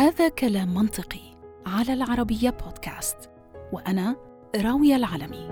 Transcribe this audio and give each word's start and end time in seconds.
هذا 0.00 0.28
كلام 0.28 0.74
منطقي 0.74 1.36
على 1.66 1.92
العربية 1.92 2.50
بودكاست 2.50 3.30
وأنا 3.72 4.16
راوية 4.56 4.96
العلمي. 4.96 5.46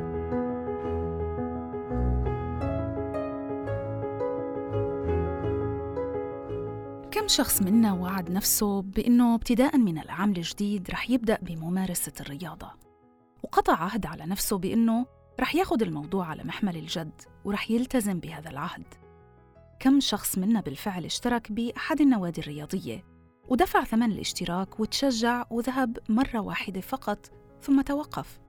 كم 7.10 7.28
شخص 7.28 7.62
منا 7.62 7.92
وعد 7.92 8.30
نفسه 8.30 8.82
بأنه 8.82 9.34
ابتداء 9.34 9.76
من 9.76 9.98
العام 9.98 10.30
الجديد 10.30 10.90
رح 10.90 11.10
يبدأ 11.10 11.38
بممارسة 11.42 12.12
الرياضة 12.20 12.70
وقطع 13.42 13.74
عهد 13.74 14.06
على 14.06 14.26
نفسه 14.26 14.58
بأنه 14.58 15.06
رح 15.40 15.54
ياخد 15.54 15.82
الموضوع 15.82 16.26
على 16.26 16.44
محمل 16.44 16.76
الجد 16.76 17.20
ورح 17.44 17.70
يلتزم 17.70 18.20
بهذا 18.20 18.50
العهد. 18.50 18.86
كم 19.80 20.00
شخص 20.00 20.38
منا 20.38 20.60
بالفعل 20.60 21.04
اشترك 21.04 21.52
بأحد 21.52 22.00
النوادي 22.00 22.40
الرياضية 22.40 23.17
ودفع 23.48 23.84
ثمن 23.84 24.12
الاشتراك 24.12 24.80
وتشجع 24.80 25.44
وذهب 25.50 25.98
مرة 26.08 26.38
واحدة 26.38 26.80
فقط 26.80 27.30
ثم 27.62 27.80
توقف. 27.80 28.40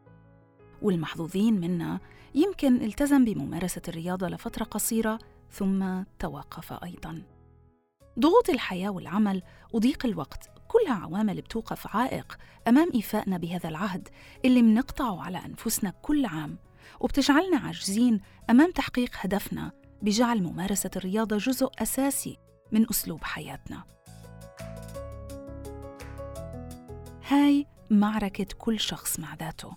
والمحظوظين 0.81 1.61
منا 1.61 1.99
يمكن 2.35 2.81
التزم 2.81 3.25
بممارسة 3.25 3.81
الرياضة 3.87 4.27
لفترة 4.27 4.63
قصيرة 4.63 5.19
ثم 5.51 6.03
توقف 6.19 6.73
أيضاً. 6.73 7.21
ضغوط 8.19 8.49
الحياة 8.49 8.89
والعمل 8.89 9.43
وضيق 9.73 10.05
الوقت 10.05 10.49
كلها 10.67 10.93
عوامل 10.93 11.41
بتوقف 11.41 11.95
عائق 11.95 12.37
أمام 12.67 12.89
إيفائنا 12.95 13.37
بهذا 13.37 13.69
العهد 13.69 14.07
اللي 14.45 14.61
منقطعه 14.61 15.21
على 15.21 15.37
أنفسنا 15.45 15.89
كل 16.01 16.25
عام. 16.25 16.57
وبتجعلنا 16.99 17.57
عاجزين 17.57 18.21
أمام 18.49 18.71
تحقيق 18.71 19.11
هدفنا 19.15 19.71
بجعل 20.01 20.43
ممارسة 20.43 20.91
الرياضة 20.95 21.37
جزء 21.37 21.69
أساسي 21.79 22.37
من 22.71 22.89
أسلوب 22.89 23.23
حياتنا. 23.23 23.98
هاي 27.31 27.65
معركة 27.89 28.45
كل 28.57 28.79
شخص 28.79 29.19
مع 29.19 29.35
ذاته. 29.35 29.75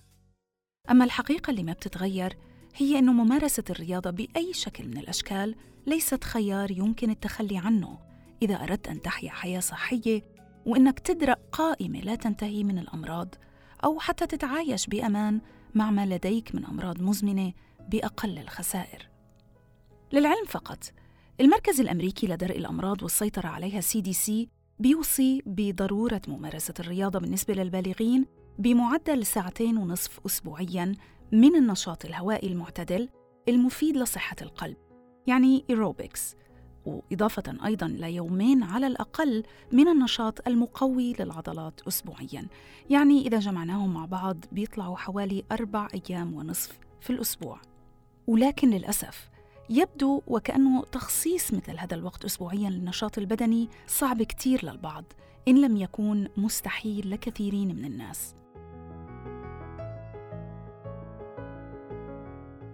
أما 0.91 1.05
الحقيقة 1.05 1.51
اللي 1.51 1.63
ما 1.63 1.73
بتتغير 1.73 2.37
هي 2.77 2.99
أنه 2.99 3.13
ممارسة 3.13 3.65
الرياضة 3.71 4.11
بأي 4.11 4.53
شكل 4.53 4.89
من 4.89 4.99
الأشكال 4.99 5.55
ليست 5.87 6.25
خيار 6.25 6.71
يمكن 6.71 7.11
التخلي 7.11 7.59
عنه 7.59 7.99
إذا 8.43 8.55
أردت 8.55 8.89
أن 8.89 9.03
تحيا 9.03 9.31
حياة 9.31 9.61
صحية 9.61 10.23
وإنك 10.67 10.99
تدرأ 10.99 11.37
قائمة 11.53 12.01
لا 12.01 12.15
تنتهي 12.15 12.65
من 12.65 12.79
الأمراض 12.79 13.35
أو 13.85 14.01
حتى 14.01 14.27
تتعايش 14.27 14.87
بأمان 14.87 15.41
مع 15.75 15.91
ما 15.91 16.07
لديك 16.07 16.55
من 16.55 16.65
أمراض 16.65 17.03
مزمنة 17.03 17.53
بأقل 17.89 18.39
الخسائر. 18.39 19.09
للعلم 20.13 20.47
فقط، 20.49 20.85
المركز 21.41 21.81
الأمريكي 21.81 22.27
لدرء 22.27 22.59
الأمراض 22.59 23.03
والسيطرة 23.03 23.49
عليها 23.49 23.81
CDC 23.81 24.33
بيوصي 24.83 25.43
بضرورة 25.47 26.21
ممارسة 26.29 26.75
الرياضة 26.81 27.19
بالنسبة 27.19 27.55
للبالغين 27.55 28.27
بمعدل 28.59 29.27
ساعتين 29.27 29.77
ونصف 29.77 30.21
أسبوعياً 30.27 30.95
من 31.33 31.57
النشاط 31.57 32.05
الهوائي 32.05 32.49
المعتدل 32.49 33.09
المفيد 33.49 33.97
لصحة 33.97 34.37
القلب 34.43 34.77
يعني 35.27 35.65
إيروبكس 35.71 36.37
وإضافة 36.87 37.67
أيضا 37.67 37.89
ليومين 37.89 38.63
على 38.63 38.87
الأقل 38.87 39.43
من 39.73 39.89
النشاط 39.89 40.49
المقوي 40.49 41.13
للعضلات 41.13 41.81
أسبوعيا 41.89 42.47
يعني 42.91 43.27
إذا 43.27 43.39
جمعناهم 43.39 43.95
مع 43.95 44.05
بعض 44.05 44.37
بيطلعوا 44.53 44.97
حوالي 44.97 45.45
أربع 45.53 45.89
أيام 45.95 46.35
ونصف 46.35 46.79
في 47.01 47.11
الأسبوع. 47.11 47.61
ولكن 48.27 48.71
للأسف 48.71 49.31
يبدو 49.73 50.23
وكأنه 50.27 50.85
تخصيص 50.85 51.55
مثل 51.55 51.79
هذا 51.79 51.95
الوقت 51.95 52.25
أسبوعيا 52.25 52.71
للنشاط 52.71 53.19
البدني 53.19 53.69
صعب 53.87 54.23
كتير 54.23 54.65
للبعض 54.65 55.05
إن 55.49 55.61
لم 55.61 55.77
يكون 55.77 56.29
مستحيل 56.37 57.11
لكثيرين 57.11 57.77
من 57.77 57.85
الناس. 57.85 58.35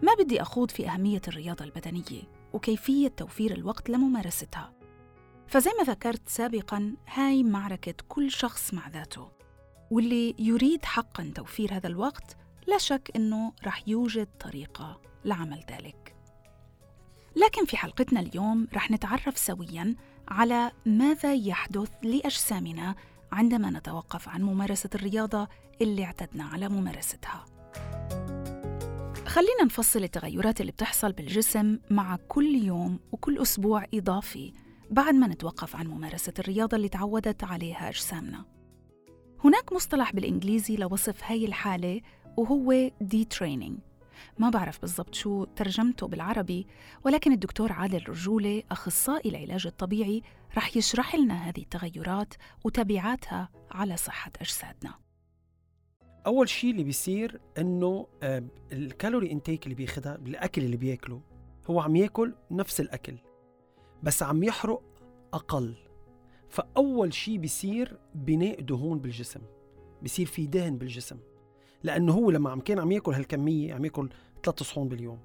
ما 0.03 0.15
بدي 0.19 0.43
أخوض 0.43 0.71
في 0.71 0.89
أهمية 0.89 1.23
الرياضة 1.29 1.65
البدنية 1.65 2.23
وكيفية 2.53 3.09
توفير 3.09 3.53
الوقت 3.53 3.91
لممارستها. 3.91 4.73
فزي 5.47 5.71
ما 5.79 5.85
ذكرت 5.85 6.29
سابقا 6.29 6.97
هاي 7.07 7.43
معركة 7.45 7.95
كل 8.09 8.31
شخص 8.31 8.75
مع 8.75 8.89
ذاته 8.89 9.29
واللي 9.91 10.35
يريد 10.39 10.85
حقا 10.85 11.33
توفير 11.35 11.75
هذا 11.75 11.87
الوقت 11.87 12.37
لا 12.67 12.79
شك 12.79 13.11
إنه 13.17 13.53
رح 13.65 13.89
يوجد 13.89 14.29
طريقة 14.41 15.01
لعمل 15.25 15.65
ذلك. 15.71 16.08
لكن 17.45 17.65
في 17.65 17.77
حلقتنا 17.77 18.21
اليوم 18.21 18.69
رح 18.75 18.91
نتعرف 18.91 19.39
سويا 19.39 19.97
على 20.29 20.73
ماذا 20.87 21.35
يحدث 21.35 21.91
لأجسامنا 22.03 22.95
عندما 23.33 23.71
نتوقف 23.71 24.29
عن 24.29 24.43
ممارسة 24.43 24.91
الرياضة 24.95 25.49
اللي 25.81 26.05
اعتدنا 26.05 26.45
على 26.45 26.69
ممارستها. 26.69 27.45
خلينا 29.27 29.65
نفصل 29.65 30.03
التغيرات 30.03 30.61
اللي 30.61 30.73
بتحصل 30.73 31.13
بالجسم 31.13 31.79
مع 31.91 32.19
كل 32.29 32.55
يوم 32.55 32.99
وكل 33.13 33.39
أسبوع 33.39 33.85
إضافي 33.95 34.53
بعد 34.91 35.15
ما 35.15 35.27
نتوقف 35.27 35.77
عن 35.77 35.87
ممارسة 35.87 36.33
الرياضة 36.39 36.77
اللي 36.77 36.89
تعودت 36.89 37.45
عليها 37.45 37.89
أجسامنا. 37.89 38.45
هناك 39.45 39.73
مصطلح 39.73 40.13
بالإنجليزي 40.13 40.77
لوصف 40.77 41.25
هاي 41.25 41.45
الحالة 41.45 42.01
وهو 42.37 42.91
دي 43.01 43.25
تريننج 43.25 43.79
ما 44.39 44.51
بعرف 44.51 44.81
بالضبط 44.81 45.15
شو 45.15 45.45
ترجمته 45.45 46.09
بالعربي 46.09 46.67
ولكن 47.05 47.33
الدكتور 47.33 47.73
عادل 47.73 48.09
رجولة 48.09 48.63
أخصائي 48.71 49.31
العلاج 49.31 49.67
الطبيعي 49.67 50.23
رح 50.57 50.77
يشرح 50.77 51.15
لنا 51.15 51.35
هذه 51.35 51.61
التغيرات 51.61 52.35
وتبعاتها 52.65 53.49
على 53.71 53.97
صحة 53.97 54.33
أجسادنا. 54.41 54.95
أول 56.27 56.49
شيء 56.49 56.71
اللي 56.71 56.85
بيصير 56.85 57.41
إنه 57.59 58.07
آه، 58.23 58.45
الكالوري 58.73 59.33
انتيك 59.33 59.65
اللي 59.65 59.75
بياخذها 59.75 60.17
بالاكل 60.17 60.63
اللي 60.63 60.77
بياكله 60.77 61.21
هو 61.71 61.81
عم 61.81 61.97
ياكل 61.97 62.35
نفس 62.51 62.81
الأكل 62.81 63.17
بس 64.03 64.23
عم 64.23 64.43
يحرق 64.43 64.83
أقل. 65.33 65.75
فأول 66.49 67.15
شيء 67.15 67.37
بيصير 67.39 67.99
بناء 68.15 68.61
دهون 68.61 68.99
بالجسم 68.99 69.41
بيصير 70.03 70.27
في 70.27 70.47
دهن 70.47 70.79
بالجسم. 70.79 71.19
لأنه 71.83 72.13
هو 72.13 72.31
لما 72.31 72.51
عم 72.51 72.61
كان 72.61 72.79
عم 72.79 72.93
ياكل 72.93 73.13
هالكمية 73.13 73.75
عم 73.75 73.85
ياكل 73.85 74.09
ثلاث 74.45 74.63
صحون 74.63 74.89
باليوم. 74.89 75.19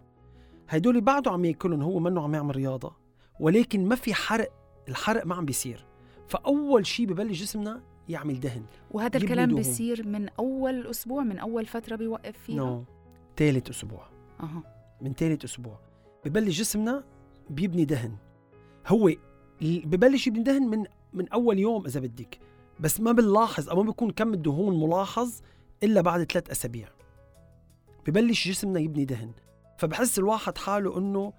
هدول 0.70 1.02
بعده 1.02 1.32
عم 1.32 1.46
ياكلهم 1.46 1.82
هو 1.82 2.00
منه 2.00 2.22
عم 2.22 2.36
يعمل 2.36 2.56
رياضة 2.56 2.96
ولكن 3.40 3.86
ما 3.86 3.96
في 3.96 4.14
حرق 4.14 4.50
الحرق 4.90 5.26
ما 5.26 5.36
عم 5.36 5.46
بيصير. 5.46 5.86
فأول 6.28 6.86
شيء 6.86 7.06
ببلش 7.06 7.42
جسمنا 7.42 7.82
يعمل 8.10 8.40
دهن 8.40 8.64
وهذا 8.92 9.18
الكلام 9.18 9.56
بيصير 9.56 10.08
من 10.08 10.30
أول 10.30 10.88
أسبوع 10.88 11.24
من 11.24 11.40
أول 11.40 11.66
فترة 11.66 11.96
بيوقف 11.96 12.38
فيها؟ 12.38 12.56
نو. 12.56 12.84
ثالث 13.38 13.70
أسبوع. 13.70 14.08
أها. 14.40 14.64
من 15.02 15.14
ثالث 15.14 15.44
أسبوع. 15.44 15.80
ببلش 16.26 16.60
جسمنا 16.60 17.04
بيبني 17.50 17.86
دهن. 17.86 18.16
هو 18.88 19.12
ببلش 19.62 20.28
يبني 20.28 20.44
دهن 20.44 20.64
من 20.64 20.86
من 21.14 21.30
أول 21.30 21.60
يوم 21.60 21.86
إذا 21.86 22.00
بدك. 22.00 22.40
بس 22.80 23.00
ما 23.02 23.12
بنلاحظ 23.12 23.70
أو 23.70 23.76
ما 23.76 23.84
بيكون 23.84 24.12
كم 24.12 24.34
الدهون 24.34 24.80
ملاحظ 24.80 25.42
إلا 25.84 26.02
بعد 26.02 26.32
ثلاث 26.32 26.50
أسابيع. 26.50 26.88
ببلش 28.08 28.48
جسمنا 28.48 28.80
يبني 28.80 29.06
دهن. 29.06 29.32
فبحس 29.78 30.20
الواحد 30.20 30.58
حاله 30.58 30.98
إنه 30.98 31.34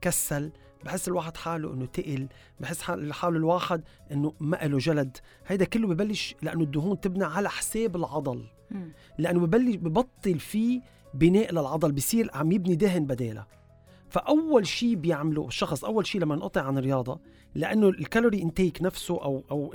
كسل 0.00 0.52
بحس 0.84 1.08
الواحد 1.08 1.36
حاله 1.36 1.72
إنه 1.72 1.86
تقل 1.86 2.28
بحس 2.60 2.82
حاله 2.82 3.36
الواحد 3.36 3.82
إنه 4.12 4.34
ما 4.40 4.56
له 4.56 4.78
جلد. 4.78 5.16
هيدا 5.46 5.64
كله 5.64 5.88
ببلش 5.88 6.34
لأنه 6.42 6.62
الدهون 6.62 7.00
تبنى 7.00 7.24
على 7.24 7.50
حساب 7.50 7.96
العضل. 7.96 8.44
لأنه 9.18 9.40
ببلش 9.40 9.76
ببطل 9.76 10.38
فيه 10.38 10.80
بناء 11.14 11.52
للعضل 11.52 11.92
بصير 11.92 12.30
عم 12.34 12.52
يبني 12.52 12.74
دهن 12.74 13.04
بدالها 13.06 13.46
فأول 14.08 14.66
شيء 14.66 14.94
بيعمله 14.94 15.46
الشخص 15.46 15.84
أول 15.84 16.06
شيء 16.06 16.20
لما 16.20 16.36
نقطع 16.36 16.62
عن 16.62 16.78
الرياضة 16.78 17.20
لأنه 17.54 17.88
ال 17.88 17.95
calorie 17.95 18.42
intake 18.42 18.82
نفسه 18.82 19.22
أو 19.22 19.44
أو 19.50 19.66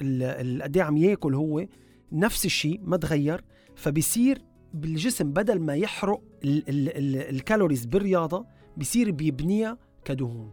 قد 0.61 0.77
عم 0.77 0.97
ياكل 0.97 1.35
هو 1.35 1.65
نفس 2.11 2.45
الشيء 2.45 2.79
ما 2.83 2.97
تغير 2.97 3.43
فبصير 3.75 4.41
بالجسم 4.73 5.33
بدل 5.33 5.59
ما 5.59 5.75
يحرق 5.75 6.21
ال 6.43 6.59
calories 6.59 7.85
بالرياضة 7.85 8.45
بصير 8.77 9.11
بيبنيها 9.11 9.77
كدهون. 10.05 10.51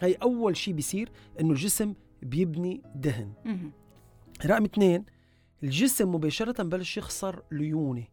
هي 0.00 0.14
أول 0.14 0.56
شيء 0.56 0.74
بيصير 0.74 1.10
إنه 1.40 1.50
الجسم 1.50 1.94
بيبني 2.22 2.82
دهن. 2.94 3.32
رقم 4.46 4.64
اثنين 4.64 5.04
الجسم 5.62 6.14
مباشرة 6.14 6.62
ببلش 6.62 6.96
يخسر 6.96 7.42
ليونة. 7.52 8.04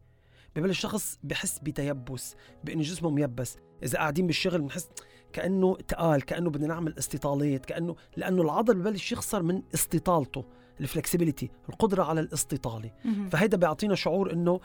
ببلش 0.56 0.80
شخص 0.80 1.20
بحس 1.24 1.60
بتيبس 1.60 2.36
بإنه 2.64 2.82
جسمه 2.82 3.10
ميبس. 3.10 3.58
إذا 3.84 3.98
قاعدين 3.98 4.28
بالشغل 4.28 4.62
بنحس 4.62 4.90
كأنه 5.34 5.76
تقال 5.76 6.22
كأنه 6.22 6.50
بدنا 6.50 6.68
نعمل 6.68 6.98
استطالات 6.98 7.66
كأنه 7.66 7.96
لأنه 8.18 8.42
العضل 8.42 8.76
ببلش 8.76 9.12
يخسر 9.12 9.44
من 9.44 9.62
استطالته. 9.74 10.46
ال 10.82 10.88
flexibility 10.88 11.52
القدرة 11.70 12.04
على 12.04 12.20
الاستطالة. 12.22 12.92
فهيدا 13.32 13.58
بيعطينا 13.58 13.96
شعور 13.96 14.32
إنه 14.34 14.60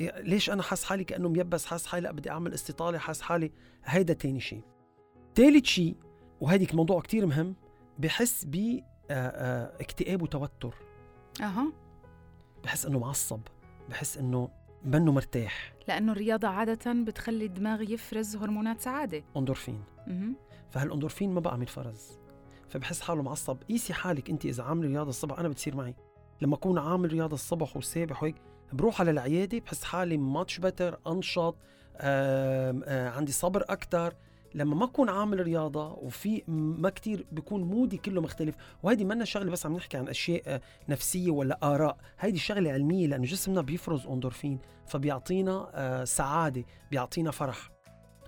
ليش 0.00 0.50
أنا 0.50 0.62
حاس 0.62 0.84
حالي 0.84 1.04
كأنه 1.04 1.28
ميبس 1.28 1.66
حاس 1.66 1.86
حالي 1.86 2.02
لأ 2.02 2.12
بدي 2.12 2.30
أعمل 2.30 2.54
استطالة 2.54 2.98
حاس 2.98 3.22
حالي. 3.22 3.52
هيدا 3.84 4.12
تاني 4.14 4.40
شيء 4.40 4.62
ثالث 5.34 5.64
شيء 5.64 5.96
وهيديك 6.40 6.74
موضوع 6.74 7.00
كتير 7.00 7.26
مهم 7.26 7.54
بحس 7.98 8.44
ب 8.44 8.80
آه، 9.10 9.14
آه، 9.14 9.72
اكتئاب 9.80 10.22
وتوتر. 10.22 10.74
أها. 11.40 11.72
بحس 12.64 12.86
إنه 12.86 12.98
معصب 12.98 13.40
بحس 13.90 14.18
إنه 14.18 14.48
منه 14.84 15.12
مرتاح. 15.12 15.74
لأنه 15.88 16.12
الرياضة 16.12 16.48
عادة 16.48 16.92
بتخلي 16.92 17.44
الدماغ 17.44 17.82
يفرز 17.82 18.36
هرمونات 18.36 18.80
سعادة. 18.80 19.24
أندورفين. 19.36 19.82
فهالأندورفين 20.70 21.34
ما 21.34 21.40
بقى 21.40 21.52
عم 21.52 21.62
يتفرز. 21.62 22.18
فبحس 22.72 23.00
حاله 23.00 23.22
معصب. 23.22 23.56
قيسي 23.68 23.92
حالك 23.94 24.30
انت 24.30 24.44
إذا 24.46 24.62
عامله 24.62 24.88
رياضة 24.88 25.10
الصبح 25.10 25.38
أنا 25.38 25.48
بتصير 25.48 25.76
معي. 25.76 25.94
لما 26.40 26.54
أكون 26.54 26.78
عامل 26.78 27.12
رياضة 27.12 27.34
الصبح 27.34 27.76
وسابح 27.76 28.22
وهيك 28.22 28.34
بروح 28.72 29.00
على 29.00 29.10
العيادة 29.10 29.58
بحس 29.58 29.84
حالي 29.84 30.16
ماتش 30.16 30.58
بتر 30.58 30.98
أنشط 31.06 31.56
آم، 32.00 32.82
آه 32.84 33.08
عندي 33.10 33.32
صبر 33.32 33.62
أكثر 33.68 34.14
لما 34.54 34.74
ما 34.76 34.84
أكون 34.84 35.08
عامل 35.08 35.40
رياضة 35.40 35.92
وفي 35.92 36.42
ما 36.48 36.90
كتير 36.90 37.26
بيكون 37.32 37.62
مودي 37.62 37.96
كله 37.96 38.20
مختلف 38.20 38.54
وهيدي 38.82 39.04
منا 39.04 39.24
شغلة 39.24 39.50
بس 39.50 39.66
عم 39.66 39.76
نحكي 39.76 39.96
عن 39.96 40.08
أشياء 40.08 40.42
آه، 40.46 40.60
نفسية 40.88 41.30
ولا 41.30 41.58
آراء. 41.62 41.96
هيدي 42.20 42.38
شغلة 42.38 42.72
علمية 42.72 43.06
لأنه 43.06 43.24
جسمنا 43.24 43.60
بيفرز 43.60 44.06
اندورفين 44.06 44.58
فبيعطينا 44.86 45.70
آه، 45.74 46.04
سعادة 46.04 46.64
بيعطينا 46.90 47.30
فرح. 47.30 47.70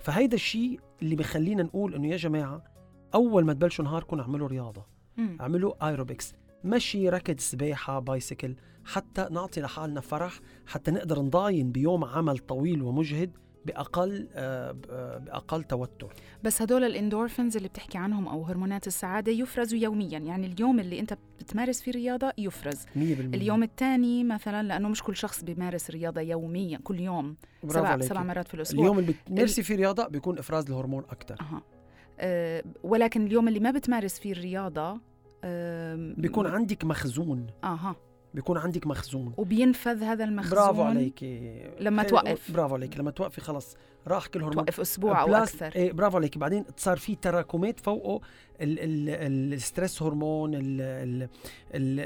فهيدا 0.01 0.35
الشيء 0.35 0.81
اللي 1.03 1.17
بخلينا 1.17 1.63
نقول 1.63 1.95
إنه 1.95 2.09
يا 2.09 2.17
جماعة 2.17 2.74
أول 3.15 3.45
ما 3.45 3.53
تبلشوا 3.53 3.85
نهاركم 3.85 4.21
اعملوا 4.21 4.49
رياضة 4.49 4.87
مم. 5.17 5.37
اعملوا 5.41 5.89
ايروبكس 5.89 6.35
مشي 6.65 7.09
ركض 7.09 7.41
سباحة 7.41 7.99
bicycle 7.99 8.55
حتى 8.85 9.29
نعطي 9.31 9.61
لحالنا 9.61 10.01
فرح 10.01 10.41
حتى 10.67 10.91
نقدر 10.91 11.23
نضاين 11.23 11.73
بيوم 11.73 12.05
عمل 12.05 12.39
طويل 12.39 12.83
ومجهد 12.83 13.31
بأقل 13.67 14.29
آه، 14.35 14.77
آه، 14.91 15.19
بأقل 15.19 15.65
توتر 15.65 16.13
بس 16.43 16.63
هدول 16.63 16.85
الاندورفينز 16.85 17.57
اللي 17.57 17.69
بتحكي 17.69 17.99
عنهم 17.99 18.29
أو 18.29 18.43
هرمونات 18.43 18.87
السعادة 18.87 19.33
يفرزوا 19.33 19.79
يوميا 19.79 20.19
يعني 20.19 20.47
اليوم 20.47 20.81
اللي 20.81 21.01
أنت 21.01 21.19
بتمارس 21.41 21.83
فيه 21.83 21.93
رياضة 21.93 22.33
يفرز 22.39 22.85
100% 22.85 22.99
اليوم 22.99 23.63
الثاني 23.63 24.25
مثلا 24.25 24.63
لأنه 24.63 24.89
مش 24.89 25.03
كل 25.03 25.17
شخص 25.17 25.45
بيمارس 25.45 25.91
رياضة 25.91 26.21
يوميا 26.21 26.79
كل 26.79 27.01
يوم 27.01 27.37
سبع 27.69 27.89
عليكي. 27.89 28.09
سبع 28.09 28.23
مرات 28.23 28.49
في 28.49 28.55
الأسبوع 28.55 28.85
اليوم 28.85 28.99
اللي 28.99 29.13
بتمارسي 29.13 29.63
فيه 29.63 29.77
رياضة 29.77 30.09
بيكون 30.09 30.39
إفراز 30.39 30.71
الهرمون 30.71 31.05
أكثر. 31.11 31.37
أه 31.41 31.63
ولكن 32.83 33.27
اليوم 33.27 33.49
اللي 33.49 33.61
ما 33.61 33.71
بتمارس 33.71 34.19
فيه 34.19 34.33
الرياضة 34.33 35.01
بيكون 36.17 36.47
عندك 36.47 36.85
مخزون. 36.85 37.47
آها. 37.65 37.97
بيكون 38.35 38.59
عندك 38.59 38.87
مخزون. 38.87 39.35
وبينفذ 39.37 40.03
هذا 40.03 40.25
المخزون 40.25 40.59
برافو 40.59 40.83
عليكي 40.83 41.65
لما 41.81 42.03
توقف. 42.03 42.53
برافو 42.53 42.75
عليكي 42.75 42.99
لما 42.99 43.11
توقفي 43.11 43.41
خلص 43.41 43.77
راح 44.07 44.27
كل 44.27 44.41
هرمون. 44.41 44.55
توقف 44.55 44.81
أسبوع 44.81 45.23
أو 45.23 45.35
أكثر. 45.35 45.73
إيه 45.77 45.93
برافو 45.93 46.17
عليكي 46.17 46.39
بعدين 46.39 46.65
صار 46.77 46.97
في 46.97 47.15
تراكمات 47.15 47.81
فوقه. 47.81 48.21
ال 48.61 48.81
ال 48.81 49.09
ال 49.09 49.53
الستريس 49.53 50.03
هرمون 50.03 50.55
ال 50.55 50.61
ال 50.81 51.29
ال 51.75 52.01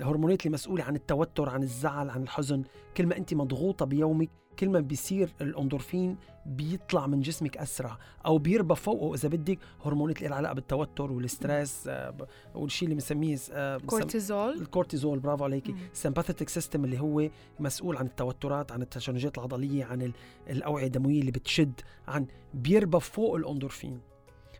الهرمونات 0.00 0.46
اللي 0.46 0.54
مسؤولة 0.54 0.84
عن 0.84 0.96
التوتر 0.96 1.48
عن 1.48 1.62
الزعل 1.62 2.10
عن 2.10 2.22
الحزن. 2.22 2.62
كل 2.96 3.06
ما 3.06 3.16
أنت 3.16 3.34
مضغوطة 3.34 3.86
بيومك 3.86 4.30
كل 4.58 4.68
ما 4.68 4.80
بيصير 4.80 5.32
الاندورفين 5.40 6.16
بيطلع 6.46 7.06
من 7.06 7.20
جسمك 7.20 7.56
أسرع 7.56 7.98
أو 8.26 8.38
بيربى 8.38 8.74
فوقه 8.74 9.14
إذا 9.14 9.28
بدك 9.28 9.58
هرمونات 9.84 10.22
اللي 10.22 10.34
علاقه 10.34 10.52
بالتوتر 10.54 11.12
وال 11.12 11.30
stress 11.30 11.84
آه، 11.88 12.14
والشيء 12.54 12.86
اللي 12.86 12.94
بنسميه 12.94 13.38
آه، 13.52 13.78
كورتيزول. 13.78 14.52
الكورتيزول 14.60 15.18
برافو 15.18 15.44
عليكي. 15.44 15.74
ال 15.92 15.97
sympathetic 15.97 16.48
system 16.48 16.84
اللي 16.84 17.00
هو 17.00 17.28
مسؤول 17.60 17.96
عن 17.96 18.06
التوترات 18.06 18.72
عن 18.72 18.82
التشنجات 18.82 19.38
العضلية 19.38 19.84
عن 19.84 20.02
ال- 20.02 20.12
الأوعية 20.50 20.86
الدموية 20.86 21.20
اللي 21.20 21.30
بتشد 21.30 21.80
عن 22.08 22.26
بيربى 22.54 23.00
فوق 23.00 23.34
الاندورفين. 23.36 24.00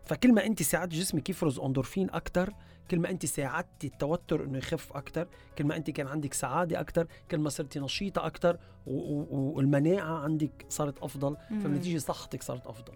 فكل 0.05 0.33
ما 0.33 0.45
أنت 0.45 0.63
ساعدت 0.63 0.91
جسمك 0.93 1.29
يفرز 1.29 1.59
أندورفين 1.59 2.09
أكثر 2.09 2.53
كل 2.91 2.99
ما 2.99 3.09
انت 3.09 3.25
ساعدتي 3.25 3.87
التوتر 3.87 4.43
إنه 4.43 4.57
يخف 4.57 4.93
أكثر 4.93 5.27
كل 5.57 5.63
ما 5.63 5.75
انت 5.75 5.89
كان 5.89 6.07
عندك 6.07 6.33
سعادة 6.33 6.79
أكثر 6.79 7.07
كل 7.31 7.37
ما 7.37 7.49
صرتي 7.49 7.79
نشيطه 7.79 8.25
أكثر 8.25 8.57
والمناعة 8.85 10.17
عندك 10.17 10.65
صارت 10.69 10.99
أفضل. 10.99 11.37
فبالنتيجه 11.49 11.97
صحتك 11.97 12.43
صارت 12.43 12.67
أفضل. 12.67 12.93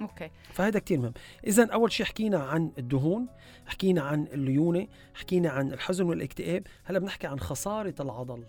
أوكي 0.00 0.30
فهذا 0.52 0.78
كتير 0.78 0.98
مهم 0.98 1.12
إذا 1.46 1.72
أول 1.72 1.92
شيء 1.92 2.06
حكينا 2.06 2.38
عن 2.38 2.72
الدهون 2.78 3.26
حكينا 3.66 4.02
عن 4.02 4.26
الليونة 4.26 4.86
حكينا 5.14 5.50
عن 5.50 5.72
الحزن 5.72 6.04
والاكتئاب 6.04 6.66
هلأ 6.84 6.98
بنحكي 6.98 7.26
عن 7.26 7.40
خسارة 7.40 7.94
العضل. 8.00 8.44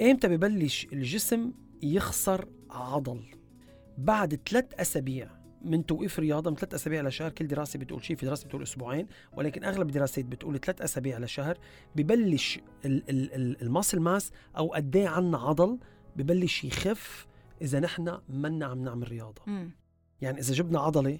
إمتى 0.00 0.28
ببلش 0.28 0.86
الجسم 0.92 1.52
يخسر 1.82 2.48
عضل 2.70 3.24
بعد 3.98 4.40
ثلاث 4.48 4.64
أسابيع 4.74 5.41
من 5.64 5.86
توقيف 5.86 6.18
رياضة 6.18 6.50
من 6.50 6.56
ثلاث 6.56 6.74
أسابيع 6.74 7.02
لشهر 7.02 7.30
كل 7.30 7.46
دراسة 7.46 7.78
بتقول 7.78 8.04
شيء 8.04 8.16
في 8.16 8.26
دراسة 8.26 8.46
بتقول 8.46 8.62
أسبوعين 8.62 9.06
ولكن 9.36 9.64
أغلب 9.64 9.88
الدراسات 9.88 10.24
بتقول 10.24 10.60
ثلاث 10.60 10.80
أسابيع 10.82 11.18
لشهر 11.18 11.58
ببلش 11.96 12.60
ال- 12.84 13.10
ال- 13.10 13.34
ال- 13.34 13.62
ال 13.62 13.67
muscle 13.67 14.00
mass 14.00 14.32
أو 14.58 14.68
قد 14.72 14.96
إيه 14.96 15.08
عنا 15.08 15.38
عضل 15.38 15.78
ببلش 16.16 16.64
يخف 16.64 17.26
إذا 17.62 17.80
نحن 17.80 18.18
منا 18.28 18.66
عم 18.66 18.84
نعمل 18.84 19.08
رياضة. 19.08 19.42
مم. 19.46 19.70
يعني 20.20 20.38
إذا 20.40 20.54
جبنا 20.54 20.80
عضلة 20.80 21.18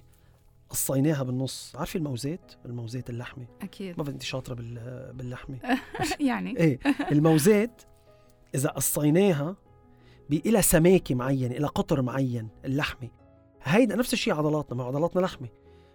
قصيناها 0.69 1.23
بالنص 1.23 1.75
عارفه 1.75 1.97
الموزات 1.97 2.51
الموزات 2.65 3.09
اللحمة. 3.09 3.45
أكيد. 3.61 3.97
ما 3.97 4.09
انت 4.09 4.21
شاطرة 4.23 4.53
بال- 4.53 5.13
باللحمة. 5.17 5.57
يعني؟ 6.19 6.57
إيه. 6.59 6.79
الموزات 7.11 7.81
إذا 8.55 8.69
قصيناها 8.69 9.55
إلى 10.31 10.61
سماكة 10.61 11.15
معينة 11.15 11.55
إلى 11.55 11.67
قطر 11.67 12.01
معين 12.01 12.49
اللحمة. 12.65 13.09
هيدا 13.63 13.95
نفس 13.95 14.13
الشيء 14.13 14.33
عضلاتنا 14.33 14.77
ما 14.77 14.83
عضلاتنا 14.83 15.21
لحمة. 15.21 15.47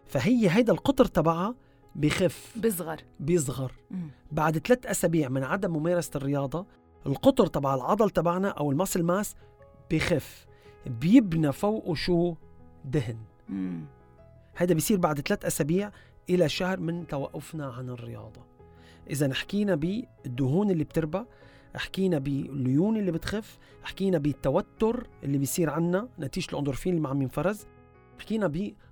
فهي 0.07 0.51
هيدا 0.51 0.73
القطر 0.73 1.05
تبعها 1.05 1.55
بخف 1.95 2.55
بيصغر. 3.21 3.73
مم. 3.91 4.11
بعد 4.33 4.59
ثلاث 4.59 4.87
أسابيع 4.87 5.29
من 5.29 5.45
عدم 5.45 5.77
ممارسة 5.77 6.11
الرياضة 6.17 6.67
القطر 7.07 7.47
تبع 7.47 7.75
العضل 7.75 8.11
تبعنا 8.11 8.49
أو 8.49 8.71
ال 8.71 8.75
muscle 8.75 9.03
mass 9.03 9.35
بخف 9.91 10.47
بيبنى 10.87 11.53
فوقه 11.53 11.95
شو؟ 11.95 12.35
دهن. 12.85 13.19
مم. 13.49 13.85
هذا 14.55 14.75
بيصير 14.75 14.99
بعد 14.99 15.21
ثلاث 15.21 15.45
أسابيع 15.45 15.91
إلى 16.31 16.49
شهر 16.49 16.81
من 16.81 17.07
توقفنا 17.07 17.67
عن 17.67 17.89
الرياضة. 17.89 18.41
إذا 19.11 19.35
حكينا 19.35 19.75
بالدهون 19.75 20.71
اللي 20.71 20.85
بتربى 20.85 21.23
حكينا 21.77 22.19
بالليونة 22.19 22.97
اللي 22.97 23.13
بتخف 23.13 23.59
حكينا 23.83 24.19
بالتوتر 24.19 25.07
اللي 25.25 25.39
بيصير 25.39 25.71
عنا 25.71 26.09
نتيجة 26.19 26.51
الأندورفين 26.53 26.97
اللي 26.97 27.09
عم 27.09 27.23
ينفرز 27.23 27.67
حكينا 28.19 28.47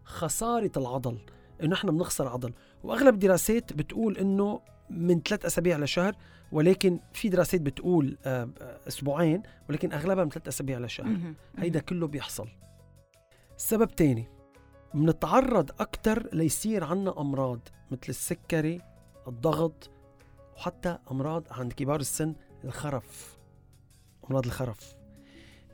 بخسارة 0.04 0.70
العضل 0.76 1.18
إنه 1.62 1.74
إحنا 1.74 1.90
بنخسر 1.92 2.28
عضل. 2.28 2.52
وأغلب 2.84 3.14
الدراسات 3.14 3.72
بتقول 3.72 4.16
إنه 4.18 4.60
من 4.90 5.20
ثلاث 5.20 5.44
أسابيع 5.46 5.78
لشهر 5.78 6.16
ولكن 6.52 7.00
في 7.12 7.28
دراسات 7.28 7.60
بتقول 7.60 8.18
آه، 8.24 8.48
آه، 8.60 8.80
أسبوعين 8.88 9.42
ولكن 9.68 9.92
أغلبها 9.92 10.24
من 10.24 10.30
ثلاث 10.30 10.48
أسابيع 10.48 10.78
لشهر. 10.78 11.18
هيدا 11.58 11.80
كله 11.80 12.06
بيحصل. 12.06 12.48
سبب 13.56 13.88
تاني 13.96 14.28
منتعرض 14.94 15.70
أكتر 15.80 16.28
ليصير 16.32 16.84
عنا 16.84 17.20
أمراض 17.20 17.60
مثل 17.90 18.02
السكري 18.08 18.80
الضغط 19.28 19.90
وحتى 20.56 20.98
أمراض 21.10 21.44
عند 21.50 21.72
كبار 21.72 22.00
السن 22.00 22.34
الخرف 22.66 23.36
أمراض 24.30 24.46
الخرف. 24.46 24.96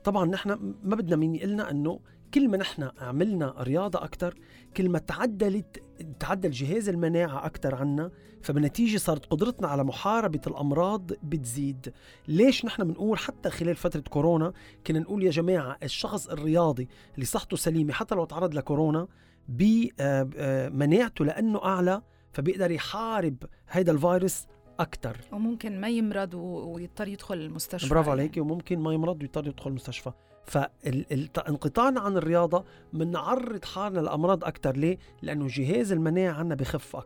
طبعا 0.05 0.27
نحن 0.27 0.49
ما 0.83 0.97
بدنا 0.97 1.17
مين 1.17 1.35
يقلنا 1.35 1.71
أنه 1.71 2.01
كل 2.35 2.49
ما 2.49 2.57
نحن 2.57 2.91
عملنا 2.99 3.55
رياضة 3.59 4.05
أكتر 4.05 4.39
كل 4.77 4.89
ما 4.89 4.99
تعدلت 4.99 5.83
تعدل 6.21 6.51
جهاز 6.51 6.89
المناعة 6.89 7.47
أكتر 7.47 7.75
عنا 7.75 8.11
فبالنتيجة 8.43 8.99
صارت 8.99 9.27
قدرتنا 9.27 9.69
على 9.69 9.85
محاربة 9.85 10.41
الأمراض 10.47 11.13
بتزيد. 11.23 11.93
ليش 12.29 12.65
نحن 12.65 12.85
بنقول 12.85 13.19
حتى 13.19 13.51
خلال 13.51 13.77
فترة 13.77 14.01
كورونا 14.01 14.53
كنا 14.87 14.99
نقول 14.99 15.23
يا 15.23 15.31
جماعة 15.31 15.79
الشخص 15.83 16.29
الرياضي 16.29 16.89
اللي 17.15 17.27
صحته 17.27 17.57
سليمة 17.57 17.93
حتى 17.93 18.15
لو 18.15 18.25
تعرض 18.25 18.55
لكورونا 18.55 19.09
بمناعته 19.49 21.25
لأنه 21.25 21.65
أعلى 21.65 22.03
فبيقدر 22.33 22.71
يحارب 22.71 23.37
هيدا 23.71 23.93
الفيروس 23.93 24.47
أكتر 24.81 25.17
وممكن 25.33 25.81
ما 25.81 25.89
يمرض 25.89 26.35
ويضطر 26.35 27.09
يدخل 27.09 27.35
المستشفى 27.35 27.91
برافو 27.91 28.11
يعني. 28.11 28.21
عليكي 28.21 28.41
وممكن 28.41 28.79
ما 28.79 28.95
يمرض 28.95 29.23
ويضطر 29.23 29.47
يدخل 29.47 29.71
المستشفى 29.71 30.13
فانقطاعنا 30.45 32.01
عن 32.01 32.17
الرياضة 32.17 32.65
بنعرض 32.93 33.65
حالنا 33.65 34.01
لأمراض 34.01 34.45
أكتر 34.45 34.77
ليه؟ 34.77 34.99
لأنه 35.23 35.47
جهاز 35.49 35.93
المناعة 35.93 36.33
عنا 36.33 36.55
بخف 36.55 36.97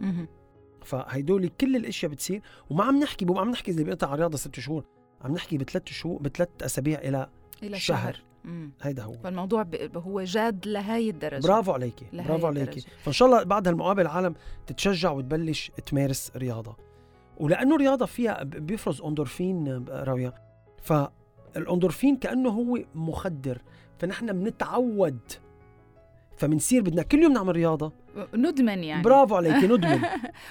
مهم. 0.00 0.28
فهيدول 0.84 1.48
كل 1.48 1.76
الأشياء 1.76 2.12
بتصير 2.12 2.42
وما 2.70 2.84
عم 2.84 3.00
نحكي 3.00 3.24
مو 3.24 3.38
عم 3.38 3.50
نحكي 3.50 3.70
إذا 3.70 3.82
بيقطع 3.82 4.14
الرياضة 4.14 4.36
ست 4.36 4.60
شهور 4.60 4.84
عم 5.22 5.32
نحكي 5.32 5.58
بثلاث 5.58 5.88
شهور 5.88 6.22
بثلاث 6.22 6.48
أسابيع 6.62 6.98
إلى 6.98 7.28
إلى 7.62 7.78
شهر. 7.78 8.12
شهر. 8.12 8.22
هيدا 8.82 9.02
هو 9.02 9.12
فالموضوع 9.12 9.62
ب... 9.62 9.96
هو 9.96 10.22
جاد 10.22 10.66
لهي 10.66 11.10
الدرجة 11.10 11.46
برافو 11.46 11.72
عليكي 11.72 12.06
برافو 12.12 12.46
عليكي. 12.46 12.80
فإن 12.80 13.12
شاء 13.12 13.28
الله 13.28 13.42
بعد 13.42 13.68
هالمقابلة 13.68 14.02
العالم 14.02 14.34
تتشجع 14.66 15.10
وتبلش 15.10 15.70
تمارس 15.86 16.32
رياضة 16.36 16.76
ولأنه 17.36 17.74
الرياضه 17.74 18.06
فيها 18.06 18.42
بيفرز 18.42 19.02
أندورفين 19.02 19.84
راوية. 19.88 20.34
فالأندورفين 20.82 22.16
كأنه 22.16 22.48
هو 22.50 22.78
مخدر 22.94 23.62
فنحن 23.98 24.32
بنتعود 24.32 25.18
فبنصير 26.36 26.82
بدنا 26.82 27.02
كل 27.02 27.22
يوم 27.22 27.32
نعمل 27.32 27.56
رياضة. 27.56 27.92
ندمن 28.34 28.84
يعني. 28.84 29.02
برافو 29.02 29.34
عليكي 29.34 29.66
ندمن. 29.74 30.04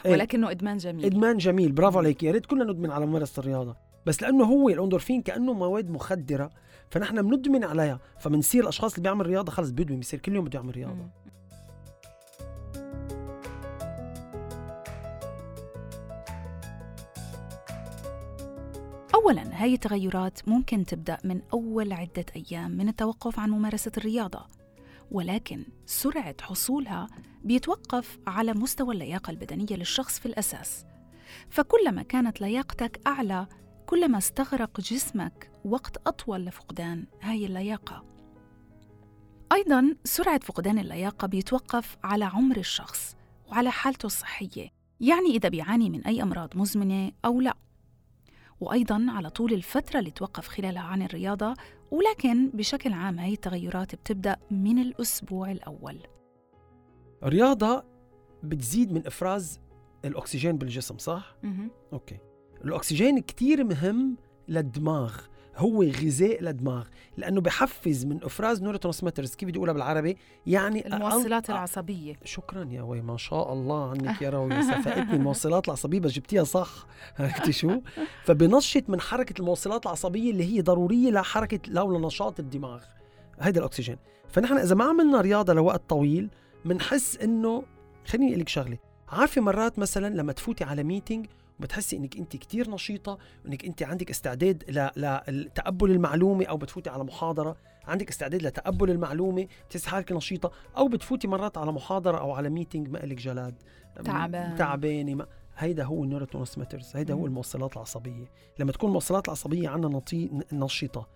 إيه. 0.05 0.11
ولكنه 0.11 0.51
إدمان 0.51 0.77
جميل. 0.77 1.05
إدمان 1.05 1.37
جميل 1.37 1.71
برافو 1.71 1.97
عليك. 1.99 2.23
يا 2.23 2.31
ريت 2.31 2.45
كلنا 2.45 2.63
ندمن 2.63 2.91
على 2.91 3.05
ممارسة 3.05 3.39
الرياضة. 3.39 3.75
بس 4.05 4.21
لأنه 4.21 4.43
هو 4.43 4.69
الأندورفين 4.69 5.21
كأنه 5.21 5.53
مواد 5.53 5.89
مخدرة 5.89 6.49
فنحن 6.89 7.21
بندمن 7.21 7.63
عليها. 7.63 7.99
فبنصير 8.19 8.63
الأشخاص 8.63 8.93
اللي 8.93 9.03
بيعمل 9.03 9.25
رياضة 9.27 9.51
خلص 9.51 9.69
بيدمن 9.69 9.97
بيصير 9.97 10.19
كل 10.19 10.35
يوم 10.35 10.45
بده 10.45 10.59
يعمل 10.59 10.75
رياضة. 10.75 11.09
أولاً 19.21 19.63
هاي 19.63 19.73
التغيرات 19.73 20.49
ممكن 20.49 20.85
تبدأ 20.85 21.17
من 21.23 21.41
أول 21.53 21.93
عدة 21.93 22.25
أيام 22.35 22.71
من 22.71 22.89
التوقف 22.89 23.39
عن 23.39 23.49
ممارسة 23.49 23.91
الرياضة 23.97 24.45
ولكن 25.11 25.65
سرعة 25.85 26.35
حصولها 26.41 27.07
بيتوقف 27.43 28.19
على 28.27 28.53
مستوى 28.53 28.93
اللياقة 28.93 29.31
البدنية 29.31 29.75
للشخص 29.77 30.19
في 30.19 30.25
الأساس. 30.25 30.85
فكلما 31.49 32.03
كانت 32.03 32.41
لياقتك 32.41 33.01
أعلى 33.07 33.47
كلما 33.85 34.17
استغرق 34.17 34.81
جسمك 34.81 35.51
وقت 35.65 36.07
أطول 36.07 36.45
لفقدان 36.45 37.05
هاي 37.21 37.45
اللياقة. 37.45 38.03
أيضاً 39.51 39.95
سرعة 40.03 40.39
فقدان 40.39 40.79
اللياقة 40.79 41.27
بيتوقف 41.27 41.97
على 42.03 42.25
عمر 42.25 42.57
الشخص 42.57 43.15
وعلى 43.47 43.71
حالته 43.71 44.05
الصحية 44.05 44.69
يعني 44.99 45.29
إذا 45.29 45.49
بيعاني 45.49 45.89
من 45.89 46.05
أي 46.05 46.21
أمراض 46.21 46.57
مزمنة 46.57 47.11
أو 47.25 47.41
لا. 47.41 47.57
وأيضاً 48.61 49.05
على 49.09 49.29
طول 49.29 49.53
الفترة 49.53 49.99
اللي 49.99 50.11
توقف 50.11 50.47
خلالها 50.47 50.81
عن 50.81 51.01
الرياضة 51.01 51.53
ولكن 51.91 52.49
بشكل 52.49 52.93
عام 52.93 53.19
هاي 53.19 53.33
التغيرات 53.33 53.95
بتبدأ 53.95 54.35
من 54.51 54.79
الأسبوع 54.79 55.51
الأول. 55.51 55.97
الرياضة 57.23 57.83
بتزيد 58.43 58.91
من 58.91 59.07
إفراز 59.07 59.59
الأكسجين 60.05 60.57
بالجسم 60.57 60.97
صح؟ 60.97 61.35
okay. 61.93 62.17
الأكسجين 62.65 63.19
كتير 63.19 63.63
مهم 63.63 64.17
للدماغ. 64.47 65.17
هو 65.57 65.83
غذاء 65.83 66.43
للدماغ 66.43 66.85
لأنه 67.17 67.41
بحفز 67.41 68.05
من 68.05 68.23
أفراز 68.23 68.61
neurotransmitters 68.61 69.35
كيف 69.35 69.49
بدي 69.49 69.57
أقولها 69.57 69.73
بالعربي؟ 69.73 70.17
يعني 70.47 70.87
الموصلات 70.87 71.47
أن- 71.47 71.49
العصبية. 71.49 72.15
شكرا 72.25 72.67
يا 72.71 72.81
وي 72.81 73.01
ما 73.01 73.17
شاء 73.17 73.53
الله 73.53 73.89
عنك 73.91 74.21
يا 74.21 74.29
روي 74.29 74.61
صفقتني 74.63 75.13
الموصلات 75.13 75.67
العصبية 75.67 75.99
بس 75.99 76.11
جبتيها 76.11 76.43
صح. 76.43 76.69
عرفتي 77.19 77.51
شو؟ 77.51 77.81
فبنشط 78.23 78.89
من 78.89 79.01
حركة 79.01 79.39
الموصلات 79.41 79.85
العصبية 79.85 80.31
اللي 80.31 80.43
هي 80.55 80.61
ضرورية 80.61 81.11
لحركة 81.11 81.59
لو 81.67 81.97
لنشاط 81.97 82.39
الدماغ. 82.39 82.81
هيدا 83.39 83.59
الأكسجين. 83.59 83.97
فنحن 84.29 84.57
إذا 84.57 84.75
ما 84.75 84.83
عملنا 84.85 85.21
رياضة 85.21 85.53
لوقت 85.53 85.81
طويل 85.89 86.29
بنحس 86.65 87.17
إنه 87.17 87.63
خليني 88.07 88.27
أقول 88.29 88.39
لك 88.39 88.49
شغلة 88.49 88.77
عارفة 89.09 89.41
مرات 89.41 89.79
مثلا 89.79 90.15
لما 90.15 90.31
تفوتي 90.33 90.63
على 90.63 90.83
meeting 90.83 91.25
وبتحسي 91.61 91.97
إنك 91.97 92.17
انت 92.17 92.37
كتير 92.37 92.69
نشيطة 92.69 93.17
وانك 93.45 93.65
انت 93.65 93.83
عندك 93.83 94.09
استعداد 94.09 94.63
لتقبل 95.27 95.91
المعلومة 95.91 96.45
أو 96.45 96.57
بتفوتي 96.57 96.89
على 96.89 97.03
محاضرة 97.03 97.55
عندك 97.87 98.09
استعداد 98.09 98.41
لتقبل 98.41 98.89
المعلومة 98.89 99.47
بتحسي 99.69 99.89
حالك 99.89 100.11
نشيطة 100.11 100.51
أو 100.77 100.87
بتفوتي 100.87 101.27
مرات 101.27 101.57
على 101.57 101.71
محاضرة 101.71 102.17
أو 102.17 102.31
على 102.31 102.49
meeting 102.49 102.89
ما 102.89 102.97
لك 102.97 103.17
جلاد 103.17 103.55
تعبان. 104.03 104.55
تعبانة 104.55 105.25
هيدا 105.57 105.83
هو 105.83 106.03
ال 106.03 106.09
neurotransmitters 106.09 106.95
هيدا 106.95 107.13
هو. 107.13 107.25
الموصلات 107.25 107.73
العصبية 107.73 108.25
لما 108.59 108.71
تكون 108.71 108.89
الموصلات 108.89 109.27
العصبية 109.27 109.69
عندنا. 109.69 110.01
نشيطة. 110.53 111.07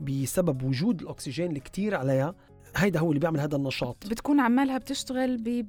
بسبب 0.00 0.62
وجود 0.62 1.02
الأكسجين 1.02 1.46
اللي 1.48 1.60
كتير 1.60 1.94
عليها 1.94 2.34
هيدا 2.76 3.00
هو 3.00 3.08
اللي 3.08 3.20
بيعمل 3.20 3.40
هذا 3.40 3.56
النشاط. 3.56 4.06
بتكون 4.10 4.40
عمالها 4.40 4.78
بتشتغل 4.78 5.36
ب 5.36 5.42
ب 5.44 5.68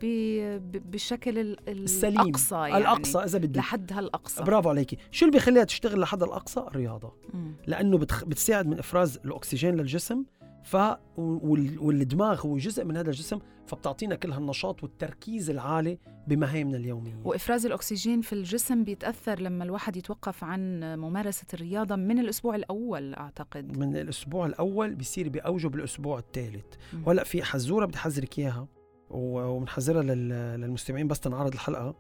ب 0.71 0.91
بالشكل 0.91 1.39
ال- 1.39 1.69
ال- 1.69 1.83
السليم. 1.83 2.21
الأقصى 2.21 2.55
يعني. 2.55 2.77
الأقصى 2.77 3.17
إذا 3.19 3.37
بدك. 3.39 3.57
لحدها 3.57 3.99
الأقصى 3.99 4.43
برافو 4.43 4.69
عليكي. 4.69 4.97
شو 5.11 5.25
اللي 5.25 5.37
بيخليها 5.37 5.63
تشتغل 5.63 5.99
لحد 5.99 6.23
الأقصى؟ 6.23 6.59
الرياضة. 6.59 7.13
مم. 7.33 7.55
لأنه 7.67 7.97
بتخ... 7.97 8.25
بتساعد 8.25 8.67
من 8.67 8.79
إفراز 8.79 9.19
الأكسجين 9.25 9.75
للجسم 9.75 10.23
ف 10.63 10.77
وال... 11.17 11.79
والدماغ 11.79 12.41
هو 12.41 12.57
جزء 12.57 12.85
من 12.85 12.97
هذا 12.97 13.09
الجسم 13.09 13.39
فبتعطينا 13.67 14.15
كل 14.15 14.31
هالنشاط 14.31 14.83
والتركيز 14.83 15.50
العالي 15.50 15.97
بمهامنا 16.27 16.77
اليومية. 16.77 17.15
وإفراز 17.25 17.65
الأكسجين 17.65 18.21
في 18.21 18.33
الجسم 18.33 18.83
بيتأثر 18.83 19.39
لما 19.39 19.63
الواحد 19.63 19.97
يتوقف 19.97 20.43
عن 20.43 20.79
ممارسة 21.00 21.45
الرياضة 21.53 21.95
من 21.95 22.19
الأسبوع 22.19 22.55
الأول 22.55 23.13
أعتقد. 23.13 23.77
من 23.77 23.97
الأسبوع 23.97 24.45
الأول 24.45 24.95
بيصير 24.95 25.29
باوجه 25.29 25.67
بالاسبوع 25.67 26.19
الثالث. 26.19 26.65
مم. 26.93 27.03
وهلأ 27.05 27.24
في 27.24 27.43
حزورة 27.43 27.86
بدي 27.86 27.97
احذرك 27.97 28.39
إياها 28.39 28.67
و- 29.09 29.41
وبنحذرها 29.41 30.03
لل... 30.03 30.29
للمستمعين 30.62 31.07
بس 31.07 31.19
تنعرض 31.19 31.53
الحلقة. 31.53 31.95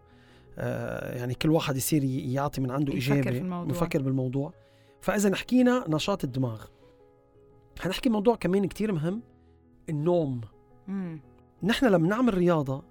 آه 0.57 1.17
يعني 1.17 1.33
كل 1.33 1.49
واحد 1.49 1.77
يصير 1.77 2.03
يعطي 2.03 2.61
من 2.61 2.71
عنده 2.71 2.93
يفكر 2.93 3.13
اجابه 3.13 3.31
في 3.31 3.37
الموضوع. 3.37 3.75
يفكر 3.75 4.01
بالموضوع. 4.01 4.53
فإذا 5.01 5.35
حكينا 5.35 5.85
نشاط 5.89 6.23
الدماغ. 6.23 6.65
حنحكي 7.79 8.09
موضوع 8.09 8.35
كمان 8.35 8.65
كتير 8.65 8.91
مهم 8.91 9.21
النوم. 9.89 10.41
مم. 10.87 11.19
نحن 11.63 11.85
لما 11.85 12.07
نعمل 12.07 12.33
رياضة 12.33 12.83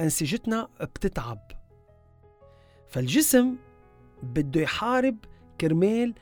أنسجتنا 0.00 0.68
بتتعب. 0.80 1.38
فالجسم 2.86 3.56
بده 4.22 4.60
يحارب 4.60 5.16
كرمال 5.60 6.14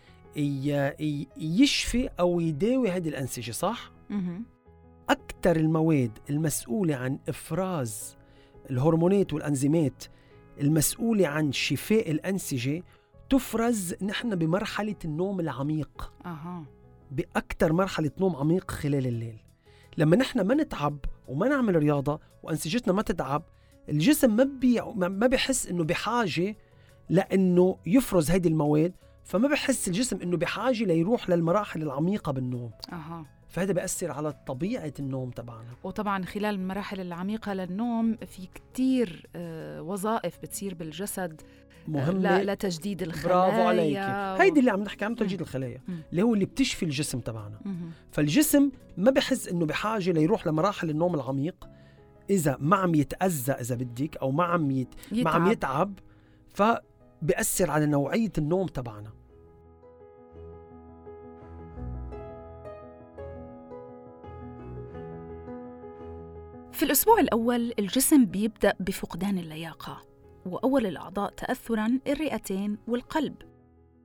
يشفي 1.37 2.09
أو 2.21 2.41
يداوي 2.41 2.91
هذه 2.91 3.09
الأنسجة 3.09 3.53
صح؟ 3.53 3.93
أكثر 5.11 5.57
المواد 5.57 6.19
المسؤولة 6.31 6.97
عن 6.97 7.19
إفراز 7.29 8.17
الهرمونات 8.71 9.33
والأنزيمات 9.33 10.05
المسؤولة 10.61 11.29
عن 11.29 11.53
شفاء 11.53 12.11
الأنسجة 12.11 12.83
تفرز 13.31 13.95
نحن 14.03 14.35
بمرحلة 14.35 14.97
النوم 15.05 15.41
العميق. 15.41 16.13
أها. 16.27 16.65
باكثر 17.11 17.73
مرحلة 17.73 18.11
نوم 18.21 18.37
عميق 18.37 18.71
خلال 18.71 19.07
الليل. 19.07 19.39
لما 19.99 20.17
نحن 20.17 20.41
ما 20.41 20.55
نتعب 20.55 20.99
وما 21.29 21.49
نعمل 21.49 21.77
رياضة 21.77 22.21
وأنسجتنا 22.43 22.93
ما 22.93 23.03
تتعب 23.03 23.43
الجسم 23.89 24.37
ما 24.37 24.45
بي 24.45 24.81
ما 24.95 25.27
بيحس 25.27 25.67
إنه 25.67 25.85
بحاجة 25.85 26.57
لإنه 27.11 27.79
يفرز 27.87 28.31
هيدي 28.31 28.49
المواد 28.49 28.93
فما 29.25 29.49
بحس 29.49 29.89
الجسم 29.89 30.23
إنه 30.23 30.37
بحاجة 30.37 30.85
ليروح 30.85 31.31
للمراحل 31.31 31.83
العميقة 31.83 32.33
بالنوم. 32.33 32.71
أها. 32.93 33.27
فهذا 33.49 33.73
بيأثر 33.73 34.11
على 34.11 34.33
طبيعة 34.47 34.93
النوم 34.99 35.31
تبعنا. 35.31 35.75
وطبعا 35.85 36.25
خلال 36.25 36.55
المراحل 36.55 37.01
العميقة 37.01 37.53
للنوم 37.53 38.17
في 38.17 38.49
كتير 38.55 39.27
آه، 39.37 39.83
وظائف 39.83 40.39
بتصير 40.43 40.75
بالجسد 40.75 41.41
مهمة 41.89 42.43
ل- 42.43 42.47
لتجديد 42.47 43.03
الخلايا 43.03 43.37
برافو 43.51 43.69
عليك 43.69 43.97
و- 43.99 44.43
هيدي 44.43 44.61
اللي 44.61 44.71
عم 44.71 44.83
نحكي 44.83 45.05
عنه 45.05 45.15
تجديد. 45.17 45.41
الخلايا 45.41 45.81
مم. 45.89 46.03
اللي 46.11 46.23
هو 46.23 46.35
اللي 46.35 46.45
بتشفي 46.45 46.85
الجسم 46.85 47.21
تبعنا. 47.21 47.61
فالجسم 48.13 48.71
ما 48.97 49.11
بحس 49.11 49.49
إنه 49.49 49.67
بحاجة 49.67 50.11
ليروح 50.13 50.47
لمراحل 50.47 50.91
النوم 50.91 51.15
العميق 51.15 51.69
إذا 52.31 52.57
ما 52.61 52.77
عم 52.77 52.95
يتأذى 52.95 53.53
إذا 53.53 53.75
بدك 53.75 54.17
أو 54.17 54.31
ما 54.31 54.45
عم 54.45 54.71
يت... 54.71 54.89
ما 55.13 55.31
عم 55.31 55.47
يتعب. 55.51 55.53
يتعب 55.53 56.81
فبأثر 57.23 57.71
على 57.71 57.87
نوعية 57.87 58.33
النوم 58.39 58.67
تبعنا 58.67 59.11
في 66.73 66.83
الأسبوع 66.83 67.21
الأول 67.21 67.73
الجسم 67.79 68.25
بيبدأ 68.25 68.75
بفقدان 68.81 69.39
اللياقة 69.39 70.03
وأول 70.47 70.87
الأعضاء 70.87 71.31
تأثراً 71.31 71.99
الرئتين 72.07 72.79
والقلب. 72.89 73.35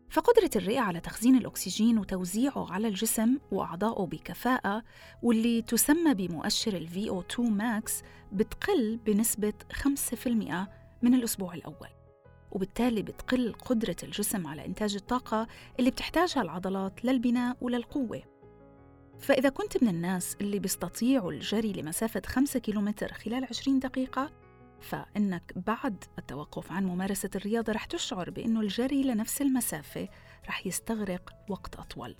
فقدرة 0.09 0.49
الرئة 0.55 0.79
على 0.79 0.99
تخزين 0.99 1.35
الأكسجين 1.35 1.99
وتوزيعه 1.99 2.71
على 2.71 2.87
الجسم 2.87 3.37
وأعضائه 3.51 4.05
بكفاءة 4.05 4.83
واللي 5.23 5.61
تسمى 5.61 6.13
بمؤشر 6.13 6.73
ال 6.73 6.87
VO2 6.89 7.35
max 7.39 8.03
بتقل 8.31 8.97
بنسبة 9.05 9.53
5% 9.73 10.67
من 11.01 11.13
الأسبوع 11.13 11.53
الأول. 11.53 11.89
وبالتالي 12.51 13.01
بتقل 13.01 13.53
قدرة 13.53 13.95
الجسم 14.03 14.47
على 14.47 14.65
إنتاج 14.65 14.95
الطاقة 14.95 15.47
اللي 15.79 15.91
بتحتاجها 15.91 16.41
العضلات 16.41 17.05
للبناء 17.05 17.57
وللقوة. 17.61 18.21
فإذا 19.19 19.49
كنت 19.49 19.83
من 19.83 19.89
الناس 19.89 20.37
اللي 20.41 20.59
بيستطيعوا 20.59 21.31
الجري 21.31 21.73
لمسافة 21.73 22.21
5 22.25 22.59
كيلومتر 22.59 23.13
خلال 23.13 23.45
20 23.45 23.79
دقيقة 23.79 24.31
فإنك 24.81 25.53
بعد 25.67 26.03
التوقف 26.19 26.71
عن 26.71 26.85
ممارسة 26.85 27.29
الرياضة 27.35 27.73
رح 27.73 27.85
تشعر 27.85 28.29
بأنه 28.29 28.61
الجري 28.61 29.03
لنفس 29.03 29.41
المسافة 29.41 30.07
رح 30.47 30.67
يستغرق 30.67 31.33
وقت 31.49 31.75
أطول. 31.75 32.15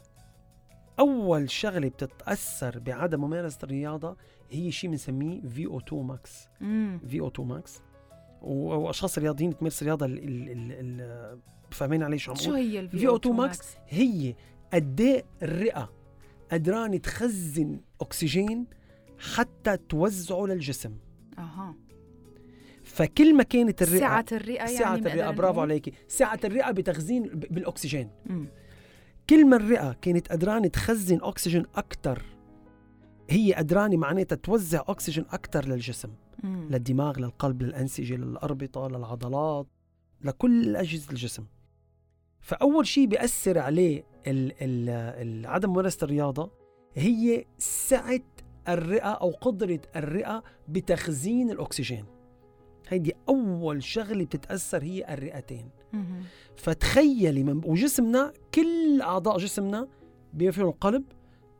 أول 0.99 1.49
شغلة 1.51 1.87
بتتأثر 1.87 2.79
بعدم 2.79 3.21
ممارسة 3.21 3.57
الرياضة 3.63 4.17
هي 4.51 4.71
شيء 4.71 4.89
بنسميه 4.89 5.41
في 5.41 5.65
أو 5.65 5.77
2 5.79 6.03
ماكس. 6.03 6.47
في 7.07 7.19
أو 7.19 7.27
2 7.27 7.47
ماكس 7.47 7.79
وأشخاص 8.41 9.17
رياضيين 9.17 9.57
تمارس 9.57 9.81
الرياضة 9.81 10.05
ال- 10.05 10.17
ال- 10.17 10.49
ال- 10.51 10.71
ال- 11.01 11.39
فاهمين 11.71 12.03
علي 12.03 12.19
شو 12.19 12.31
عم 12.31 12.37
شو؟ 12.37 12.53
هي 12.53 12.79
ال 12.79 12.89
VO2 12.91 13.21
VO2 13.23 13.29
max 13.55 13.65
هي 13.87 14.35
قد 14.73 15.01
إيه 15.01 15.25
الرئة 15.43 15.93
قدرانه 16.51 16.97
تخزن 16.97 17.81
أكسجين 18.01 18.67
حتى 19.35 19.77
توزعه 19.77 20.45
للجسم. 20.45 20.97
أها. 21.37 21.75
فكل 22.99 23.35
ما 23.35 23.43
كانت 23.43 23.81
الرئه 23.81 23.99
سعة 23.99 24.25
الرئة 24.31 24.55
يعني 24.55 24.77
سعة 24.77 24.95
بنقدر 24.97 25.11
الرئه 25.11 25.31
برافو؟ 25.31 25.61
عليكي 25.61 25.93
سعة 26.07 26.39
الرئة 26.43 26.71
بتخزين 26.71 27.23
بالأكسجين 27.23 28.09
مم. 28.25 28.47
كل 29.29 29.45
ما 29.45 29.55
الرئة 29.55 29.93
كانت 30.01 30.31
قدرانة 30.31 30.67
تخزن 30.67 31.19
أكسجين 31.23 31.65
أكثر 31.75 32.23
هي 33.29 33.53
قدرانة 33.53 33.97
معناتها 33.97 34.35
توزع 34.35 34.83
أكسجين 34.87 35.25
أكثر 35.29 35.65
للجسم 35.65 36.09
مم. 36.43 36.67
للدماغ 36.71 37.19
للقلب 37.19 37.63
للأنسجة 37.63 38.15
للأربطة 38.15 38.87
للعضلات 38.87 39.67
لكل 40.21 40.75
أجهزة 40.75 41.11
الجسم 41.11 41.45
فأول 42.39 42.87
شيء 42.87 43.05
بيأثر 43.07 43.59
عليه 43.59 44.03
ال 44.27 44.51
ال 44.61 44.89
ال 44.89 45.47
عدم 45.47 45.69
ممارسه 45.69 46.05
الرياضة 46.05 46.51
هي 46.95 47.45
سعة 47.57 48.21
الرئة 48.69 49.11
أو 49.11 49.29
قدرة 49.31 49.81
الرئة 49.95 50.43
بتخزين 50.67 51.51
الأكسجين 51.51 52.05
هيدي 52.89 53.15
أول 53.29 53.83
شغلة 53.83 54.25
بتتأثر 54.25 54.83
هي 54.83 55.13
الرئتين. 55.13 55.69
فتخيلي 56.55 57.43
من 57.43 57.61
وجسمنا 57.65 58.33
كل 58.55 59.01
أعضاء 59.01 59.37
جسمنا 59.37 59.87
بما 60.33 60.51
فيهم 60.51 60.67
القلب 60.67 61.03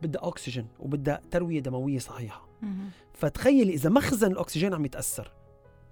بدها 0.01 0.27
أكسجين 0.27 0.67
وبدها 0.79 1.21
تروية 1.31 1.59
دموية 1.59 1.99
صحيحة. 1.99 2.47
فتخيلي 3.13 3.73
إذا 3.73 3.89
مخزن 3.89 4.31
الأكسجين 4.31 4.73
عم 4.73 4.85
يتأثر 4.85 5.31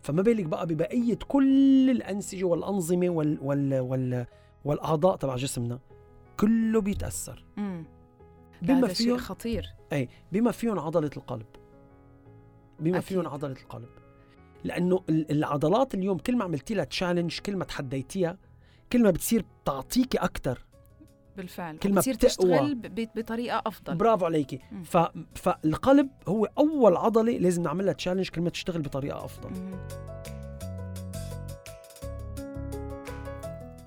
فما 0.02 0.22
بالك 0.22 0.46
بقى 0.46 0.68
ببقية 0.68 1.20
كل 1.28 1.90
الأنسجة 1.90 2.44
والأنظمة 2.44 3.10
وال 3.10 3.38
وال 3.42 3.80
وال 3.80 4.26
والأعضاء 4.66 5.16
تبع 5.16 5.36
جسمنا 5.36 5.80
كله 6.40 6.82
بيتأثر. 6.82 7.46
بما 8.62 8.88
فيهم 8.88 9.18
خطير 9.18 9.74
اي 9.94 10.10
بما 10.32 10.52
فيهم 10.52 10.80
عضلة 10.80 11.10
القلب 11.18 11.46
بما 12.80 12.98
أكيد. 12.98 13.08
فيهم 13.08 13.28
عضلة 13.28 13.56
القلب 13.64 13.90
لأنه 14.64 15.04
ال- 15.10 15.32
العضلات 15.32 15.94
اليوم 15.94 16.18
كل 16.18 16.36
ما 16.38 16.44
عملتي 16.44 16.74
لها 16.74 16.84
تشالنج 16.86 17.40
كل 17.40 17.56
ما 17.56 17.66
تحديتيها 17.66 18.38
كل 18.92 19.04
ما 19.04 19.12
بتصير 19.12 19.46
تعطيكي 19.66 20.18
أكثر 20.18 20.66
بالفعل 21.38 21.78
كل 21.78 21.90
ما 21.94 21.96
بتصير. 22.00 22.14
تشتغل 22.14 22.76
ب- 22.76 22.82
ب- 23.02 23.10
بطريقة 23.16 23.62
أفضل 23.66 23.96
برافو 23.96 24.26
عليكي. 24.26 24.60
ف... 24.84 24.98
فالقلب 25.36 26.10
هو 26.28 26.46
أول 26.58 26.98
عضلة 26.98 27.32
لازم 27.38 27.64
نعمل 27.64 27.86
لها 27.86 27.94
تشالنج 27.94 28.30
كل 28.30 28.42
ما 28.42 28.50
تشتغل 28.50 28.82
بطريقة 28.82 29.26
أفضل 29.26 29.50
مم. 29.50 29.78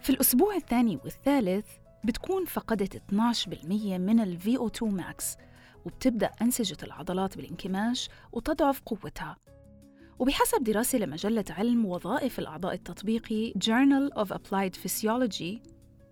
في 0.03 0.11
الأسبوع 0.11 0.55
الثاني 0.57 0.99
والثالث 1.05 1.67
بتكون 2.05 2.45
فقدت 2.45 2.97
12% 2.97 3.03
من 3.99 4.21
ال 4.21 4.39
VO2 4.41 4.85
max 5.01 5.25
وبتبدأ 5.87 6.31
أنسجة 6.43 6.77
العضلات 6.83 7.37
بالانكماش 7.37 8.09
وتضعف 8.33 8.81
قوتها 8.87 9.37
وبحسب 10.21 10.65
دراسة 10.65 10.99
لمجلة 10.99 11.45
علم 11.51 11.87
وظائف 11.87 12.39
الأعضاء 12.39 12.75
التطبيقي 12.75 13.53
Journal 13.53 14.19
of 14.19 14.29
Applied 14.29 14.75
Physiology 14.85 15.59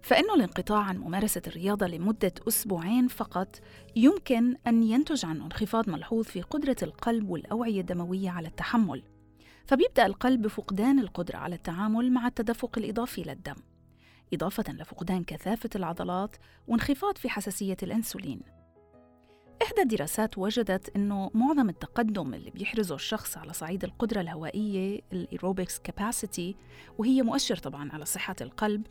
فإنه 0.03 0.35
الانقطاع 0.35 0.79
عن 0.79 0.99
ممارسة 0.99 1.43
الرياضة 1.47 1.87
لمدة 1.87 2.33
أسبوعين 2.49 3.09
فقط 3.09 3.61
يمكن 3.97 4.57
أن 4.67 4.83
ينتج 4.83 5.27
عنه 5.27 5.45
انخفاض 5.45 5.91
ملحوظ 5.91 6.25
في 6.25 6.43
قدرة 6.43 6.77
القلب 6.83 7.29
والأوعية 7.29 7.81
الدموية 7.81 8.31
على 8.31 8.49
التحمل. 8.49 9.03
فبيبدأ 9.67 10.07
القلب 10.07 10.43
بفقدان 10.43 10.99
القدرة 10.99 11.37
على 11.37 11.55
التعامل 11.55 12.13
مع 12.13 12.27
التدفق 12.27 12.79
الإضافي 12.79 13.23
للدم 13.23 13.57
إضافة 14.33 14.73
لفقدان 14.73 15.25
كثافة 15.25 15.71
العضلات 15.77 16.37
وانخفاض 16.69 17.19
في 17.19 17.29
حساسية 17.29 17.77
الأنسولين. 17.83 18.41
إحدى 19.63 19.83
الدراسات 19.83 20.39
وجدت 20.39 20.97
أنه 20.97 21.31
معظم 21.35 21.69
التقدم 21.69 22.35
اللي 22.35 22.51
بيحرزه 22.51 22.95
الشخص 22.95 23.39
على 23.39 23.53
صعيد 23.53 23.85
القدرة 23.85 24.21
الهوائية 24.21 25.01
ال 25.13 25.20
aerobics 25.20 25.79
capacity 25.79 26.57
وهي 26.99 27.23
مؤشر 27.23 27.57
طبعا 27.57 27.93
على 27.93 28.05
صحة 28.05 28.37
القلب 28.41 28.87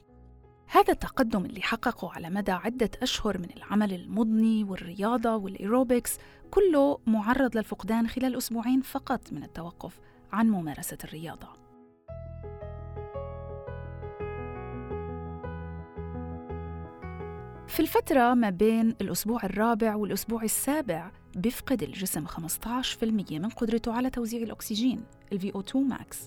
هذا 0.68 0.94
التقدم 0.94 1.46
اللي 1.46 1.62
حققه 1.62 2.12
على 2.14 2.30
مدى 2.30 2.52
عدة 2.52 2.90
أشهر 3.02 3.38
من 3.38 3.50
العمل 3.58 3.94
المضني 3.94 4.64
والرياضة 4.64 5.36
والإيروبكس 5.36 6.18
كله 6.52 7.00
معرض 7.08 7.58
للفقدان 7.58 8.08
خلال 8.08 8.38
أسبوعين 8.38 8.82
فقط 8.82 9.34
من 9.34 9.44
التوقف 9.44 10.00
عن 10.32 10.50
ممارسة 10.50 10.98
الرياضة. 11.04 11.67
في 17.68 17.80
الفترة 17.80 18.34
ما 18.34 18.50
بين 18.50 18.90
الأسبوع 19.02 19.44
الرابع 19.44 19.96
والأسبوع 19.96 20.44
السابع 20.44 21.12
بيفقد 21.36 21.84
الجسم 21.84 22.28
15% 22.28 23.04
من 23.32 23.50
قدرته 23.50 23.94
على 23.94 24.10
توزيع 24.10 24.42
الأكسجين 24.42 25.04
ال 25.32 25.40
VO2 25.42 25.74
max. 25.94 26.18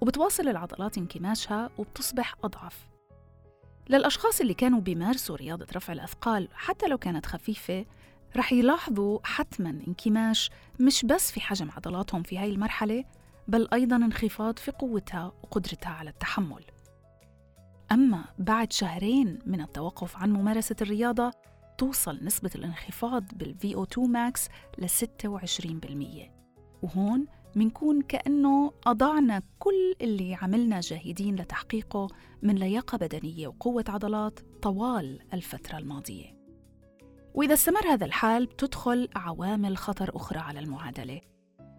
وبتواصل 0.00 0.48
العضلات 0.48 0.98
انكماشها 0.98 1.70
وبتصبح 1.78 2.34
أضعف. 2.44 2.88
للأشخاص 3.88 4.40
اللي 4.40 4.54
كانوا 4.54 4.80
بيمارسوا 4.80 5.36
رياضة 5.36 5.66
رفع 5.76 5.92
الأثقال 5.92 6.48
حتى 6.52 6.86
لو 6.86 6.98
كانت 6.98 7.26
خفيفة 7.26 7.84
رح 8.36 8.52
يلاحظوا 8.52 9.18
حتما 9.24 9.70
انكماش 9.88 10.50
مش 10.80 11.04
بس 11.04 11.32
في 11.32 11.40
حجم 11.40 11.70
عضلاتهم 11.70 12.22
في 12.22 12.38
هاي 12.38 12.50
المرحلة 12.50 13.04
بل 13.48 13.68
أيضا 13.72 13.96
انخفاض 13.96 14.58
في 14.58 14.70
قوتها 14.70 15.32
وقدرتها 15.42 15.90
على 15.90 16.10
التحمل. 16.10 16.64
أما 17.92 18.24
بعد 18.38 18.72
شهرين 18.72 19.38
من 19.46 19.60
التوقف 19.60 20.16
عن 20.16 20.32
ممارسة 20.32 20.76
الرياضة 20.80 21.30
توصل 21.78 22.18
نسبة 22.22 22.50
الانخفاض 22.54 23.24
بال 23.32 23.54
VO2 23.54 23.98
max 23.98 24.48
ل 24.78 24.88
26% 24.88 26.30
وهون 26.82 27.26
منكون 27.56 28.02
كأنه 28.02 28.72
أضعنا 28.86 29.42
كل 29.58 29.94
اللي 30.00 30.34
عملنا 30.34 30.80
جاهدين 30.80 31.36
لتحقيقه 31.36 32.08
من 32.42 32.54
لياقة 32.54 32.98
بدنية 32.98 33.48
وقوة 33.48 33.84
عضلات 33.88 34.40
طوال 34.62 35.20
الفترة 35.34 35.78
الماضية. 35.78 36.38
وإذا 37.34 37.54
استمر 37.54 37.86
هذا 37.86 38.06
الحال 38.06 38.46
بتدخل 38.46 39.08
عوامل 39.16 39.76
خطر 39.76 40.16
أخرى 40.16 40.38
على 40.38 40.60
المعادلة. 40.60 41.20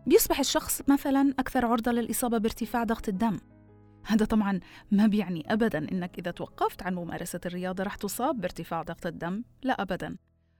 بيصبح 0.08 0.40
الشخص 0.40 0.82
مثلا 0.88 1.34
أكثر 1.40 1.66
عرضة 1.66 1.92
للإصابة 1.92 2.38
بارتفاع 2.38 2.84
ضغط 2.84 3.10
الدم. 3.10 3.40
هذا 4.10 4.26
طبعا 4.26 4.60
ما 4.92 5.08
بيعني 5.08 5.54
أبدا 5.54 5.92
إنك 5.92 6.20
إذا 6.20 6.32
توقفت 6.32 6.84
عن 6.84 6.96
ممارسة 6.96 7.40
الرياضة 7.46 7.84
رح 7.84 7.96
تصاب 7.96 8.42
بارتفاع 8.42 8.82
ضغط 8.82 9.06
الدم. 9.06 9.44
لا 9.64 9.82
أبدا. 9.82 10.16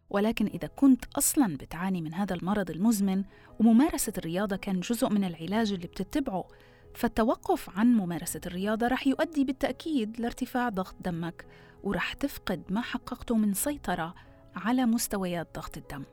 ولكن 0.10 0.46
إذا 0.46 0.68
كنت 0.68 1.06
أصلا 1.18 1.58
بتعاني 1.58 2.02
من 2.02 2.14
هذا 2.14 2.34
المرض 2.34 2.70
المزمن 2.70 3.24
وممارسة 3.60 4.14
الرياضة 4.18 4.56
كان 4.56 4.80
جزء 4.80 5.10
من 5.10 5.24
العلاج 5.24 5.74
اللي 5.74 5.88
بتتبعه 5.88 6.48
فالتوقف 6.96 7.70
عن 7.70 7.94
ممارسة 7.94 8.42
الرياضة 8.46 8.88
رح 8.88 9.08
يؤدي 9.08 9.44
بالتأكيد 9.44 10.20
لارتفاع 10.20 10.70
ضغط 10.70 10.96
دمك 11.02 11.46
ورح 11.84 12.14
تفقد 12.14 12.64
ما 12.70 12.82
حققته 12.82 13.36
من 13.36 13.54
سيطرة 13.54 14.16
على 14.56 14.86
مستويات 14.86 15.56
ضغط 15.56 15.78
الدم. 15.78 16.04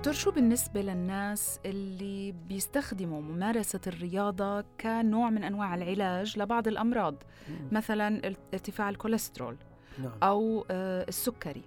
دكتور 0.00 0.14
شو 0.14 0.30
بالنسبة 0.30 0.82
للناس 0.82 1.60
اللي 1.66 2.32
بيستخدموا 2.32 3.20
ممارسة 3.20 3.80
الرياضة 3.86 4.64
كنوع 4.80 5.30
من 5.30 5.44
أنواع 5.44 5.74
العلاج 5.74 6.38
لبعض 6.38 6.68
الأمراض؟ 6.68 7.14
مثلا 7.72 8.34
ارتفاع 8.54 8.88
الكوليسترول 8.90 9.56
نعم. 9.98 10.12
أو 10.22 10.64
آه، 10.70 11.04
السكري 11.08 11.62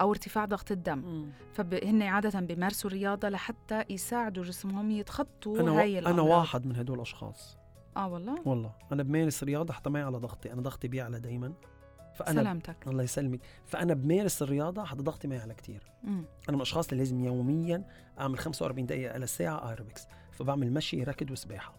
أو 0.00 0.10
ارتفاع 0.10 0.44
ضغط 0.44 0.70
الدم. 0.70 0.98
مم. 0.98 1.30
فهن 1.52 2.02
عادة 2.02 2.40
بيمارسوا 2.40 2.90
الرياضة 2.90 3.28
لحتى 3.28 3.84
يساعدوا 3.90 4.44
جسمهم 4.44 4.90
يتخطوا 4.90 5.60
أنا 5.60 5.80
هاي. 5.80 5.98
الأمراض 5.98 6.26
أنا 6.26 6.36
واحد 6.36 6.66
من 6.66 6.76
هدول 6.76 6.96
الأشخاص. 6.96 7.58
آه 7.96 8.08
والله؟ 8.08 8.42
والله. 8.44 8.72
أنا 8.92 9.02
بمارس 9.02 9.44
رياضة 9.44 9.72
حتى 9.74 9.90
معي 9.90 10.02
على 10.02 10.18
ضغطي. 10.18 10.52
أنا 10.52 10.62
ضغطي 10.62 10.88
بيعلى 10.88 11.20
دائما 11.20 11.52
فأنا 12.18 12.40
سلامتك. 12.42 12.76
الله 12.88 13.02
يسلمك. 13.02 13.40
فأنا 13.66 13.94
بمارس 13.94 14.42
الرياضة 14.42 14.84
حتى 14.84 15.02
ضغطي 15.02 15.28
ما 15.28 15.34
يعلى 15.36 15.54
كتير. 15.54 15.82
مم. 16.02 16.10
أنا 16.12 16.24
من 16.48 16.54
الأشخاص 16.54 16.88
اللي 16.88 16.98
لازم 17.04 17.24
يوميا 17.24 17.84
أعمل 18.20 18.38
45 18.38 18.86
دقيقة 18.86 19.16
إلى 19.16 19.26
ساعه 19.26 19.70
ايروبكس 19.70 20.02
فبعمل 20.32 20.72
مشي 20.72 21.02
ركض 21.02 21.30
وسباحة. 21.30 21.74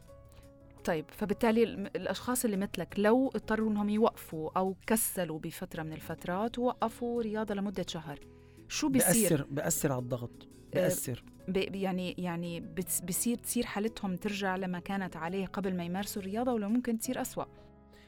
طيب 0.86 1.06
فبالتالي 1.12 1.64
الأشخاص 1.64 2.46
اللي 2.46 2.58
مثلك 2.58 2.94
لو 2.98 3.28
اضطروا 3.28 3.70
إنهم 3.70 3.90
يوقفوا 3.90 4.50
أو 4.58 4.76
كسلوا 4.88 5.40
بفترة 5.40 5.84
من 5.84 5.94
الفترات 5.94 6.60
ووقفوا 6.60 7.22
رياضة 7.22 7.54
لمدة 7.56 7.86
شهر 7.88 8.20
شو 8.68 8.90
بيصير؟ 8.90 9.30
بأثر 9.30 9.48
بأثر 9.52 9.92
على 9.92 10.00
الضغط. 10.02 10.48
بأثر. 10.74 11.24
ب- 11.48 11.58
يعني 11.76 12.16
يعني 12.18 12.60
بصير 13.08 13.38
تصير 13.38 13.66
حالتهم 13.66 14.16
ترجع 14.16 14.56
لما 14.56 14.80
كانت 14.80 15.16
عليه 15.16 15.46
قبل 15.46 15.76
ما 15.76 15.84
يمارسوا 15.84 16.22
الرياضة 16.22 16.54
ولا 16.54 16.68
ممكن 16.68 17.00
تصير 17.00 17.22
أسوأ؟ 17.22 17.46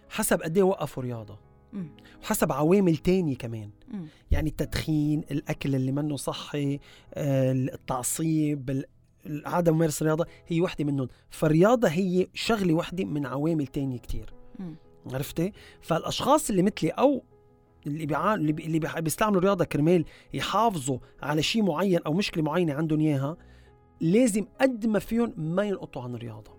حسب 0.09 0.41
قد 0.41 0.57
إيه 0.57 0.63
وقفوا 0.63 1.03
رياضة. 1.03 1.39
مم. 1.73 1.87
وحسب 2.23 2.51
عوامل 2.51 2.97
تانية 2.97 3.35
كمان 3.35 3.69
مم. 3.93 4.05
يعني 4.31 4.49
التدخين 4.49 5.19
الأكل 5.31 5.75
اللي 5.75 5.91
منه 5.91 6.15
صحي 6.15 6.79
آه، 7.13 7.51
التعصيب 7.51 8.69
ال- 8.69 8.85
عدم 9.45 9.75
ممارسة 9.75 10.03
الرياضة 10.03 10.25
هي 10.47 10.61
وحده 10.61 10.85
منهم 10.85 11.07
فالرياضة 11.29 11.87
هي 11.87 12.27
شغلة 12.33 12.73
وحده 12.73 13.05
من 13.05 13.25
عوامل 13.25 13.67
تانية 13.67 13.97
كتير 13.97 14.33
مم. 14.59 14.75
عرفتي 15.13 15.51
فالأشخاص 15.81 16.49
اللي 16.49 16.61
مثلي 16.61 16.89
أو 16.89 17.23
اللي 17.87 18.05
بيعان 18.05 18.39
اللي, 18.49 18.79
بيستعملوا 19.01 19.37
الرياضة 19.39 19.65
كرمال 19.65 20.05
يحافظوا 20.33 20.97
على 21.21 21.43
شيء 21.43 21.63
معين 21.63 21.99
أو 22.05 22.13
مشكلة 22.13 22.43
معينة 22.43 22.73
عندهم 22.73 22.99
إياها 22.99 23.37
لازم 24.01 24.45
قد 24.61 24.85
ما 24.85 24.99
فيهم 24.99 25.33
ما 25.37 25.63
ينقطوا 25.63 26.01
عن 26.01 26.15
الرياضة. 26.15 26.51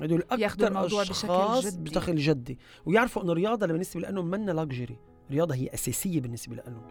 هدول 0.00 0.22
أكثر 0.30 0.68
الموضوع 0.68 1.02
بشكل 1.02 1.12
أشخاص 1.12 1.66
جدي. 1.66 1.90
بشكل 1.90 2.16
جدي 2.16 2.58
ويعرفوا 2.86 3.22
إنه 3.22 3.32
الرياضة 3.32 3.66
بالنسبة 3.66 4.00
لهم 4.00 4.26
منا 4.26 4.52
لاكجري 4.52 4.98
الرياضة 5.30 5.54
هي 5.54 5.68
أساسية 5.74 6.20
بالنسبة 6.20 6.56
لهم 6.56 6.82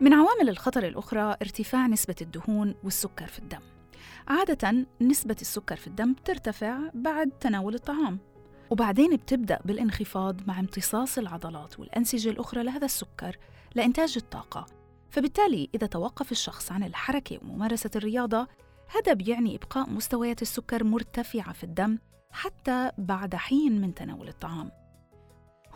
من 0.00 0.12
عوامل 0.12 0.48
الخطر 0.48 0.86
الأخرى 0.86 1.36
ارتفاع 1.42 1.86
نسبة 1.86 2.14
الدهون 2.20 2.74
والسكر 2.84 3.26
في 3.26 3.38
الدم. 3.38 3.60
عادة 4.28 4.86
نسبة 5.00 5.36
السكر 5.40 5.76
في 5.76 5.86
الدم 5.86 6.12
بترتفع 6.12 6.78
بعد 6.94 7.30
تناول 7.40 7.74
الطعام، 7.74 8.18
وبعدين 8.70 9.16
بتبدأ 9.16 9.58
بالانخفاض 9.64 10.48
مع 10.48 10.60
امتصاص 10.60 11.18
العضلات 11.18 11.80
والأنسجة 11.80 12.30
الأخرى 12.30 12.62
لهذا 12.62 12.84
السكر 12.84 13.36
لإنتاج 13.74 14.14
الطاقة. 14.16 14.66
فبالتالي 15.14 15.68
إذا 15.74 15.86
توقف 15.86 16.32
الشخص 16.32 16.72
عن 16.72 16.82
الحركة 16.82 17.38
وممارسة 17.42 17.90
الرياضة، 17.96 18.48
هذا 18.96 19.12
بيعني 19.12 19.56
إبقاء 19.56 19.90
مستويات 19.90 20.42
السكر 20.42 20.84
مرتفعة 20.84 21.52
في 21.52 21.64
الدم 21.64 21.98
حتى 22.30 22.90
بعد 22.98 23.34
حين 23.34 23.80
من 23.80 23.94
تناول 23.94 24.28
الطعام. 24.28 24.70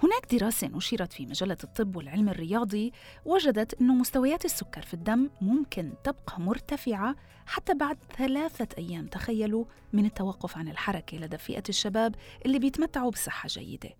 هناك 0.03 0.35
دراسة 0.35 0.67
نشرت 0.67 1.13
في 1.13 1.27
مجلة 1.27 1.57
الطب 1.65 1.97
والعلم 1.97 2.29
الرياضي 2.29 2.93
وجدت 3.25 3.81
أن 3.81 3.87
مستويات 3.87 4.45
السكر 4.45 4.83
في 4.83 4.95
الدم 4.95 5.31
ممكن 5.41 5.93
تبقى 6.05 6.41
مرتفعة 6.41 7.17
حتى 7.47 7.75
بعد 7.75 7.99
ثلاثة 8.17 8.69
أيام 8.79 9.07
تخيلوا 9.07 9.65
من 9.93 10.07
التوقف 10.07 10.59
عن 10.59 10.69
الحركة 10.69 11.19
لدى 11.19 11.39
فئة 11.39 11.65
الشباب 11.69 12.15
اللي 12.47 12.59
بيتمتعوا 12.59 13.11
بصحة 13.11 13.49
جيدة 13.49 13.91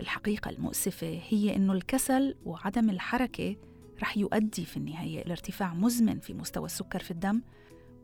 الحقيقة 0.00 0.50
المؤسفة 0.50 1.20
هي 1.28 1.56
أنه 1.56 1.72
الكسل 1.72 2.34
وعدم 2.44 2.90
الحركة 2.90 3.56
رح 4.02 4.16
يؤدي 4.16 4.64
في 4.64 4.76
النهاية 4.76 5.22
إلى 5.22 5.32
ارتفاع 5.32 5.74
مزمن 5.74 6.18
في 6.18 6.34
مستوى 6.34 6.66
السكر 6.66 6.98
في 6.98 7.10
الدم 7.10 7.42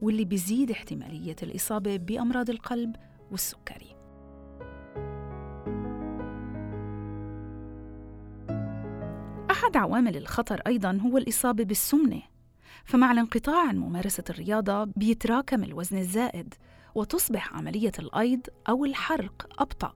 واللي 0.02 0.24
بيزيد 0.24 0.70
احتمالية 0.70 1.36
الإصابة 1.42 1.96
بأمراض 1.96 2.50
القلب 2.50 2.96
والسكري. 3.30 3.94
أحد 9.50 9.76
عوامل 9.76 10.16
الخطر 10.16 10.60
أيضاً 10.66 10.98
هو 11.02 11.18
الإصابة 11.18 11.64
بالسمنة 11.64 12.22
فمع 12.84 13.12
الانقطاع 13.12 13.68
عن 13.68 13.76
ممارسة 13.76 14.24
الرياضة 14.30 14.84
بيتراكم 14.84 15.64
الوزن 15.64 15.98
الزائد 15.98 16.54
وتصبح 16.94 17.54
عملية 17.54 17.92
الأيض 17.98 18.40
أو 18.68 18.84
الحرق 18.84 19.62
أبطأ. 19.62 19.94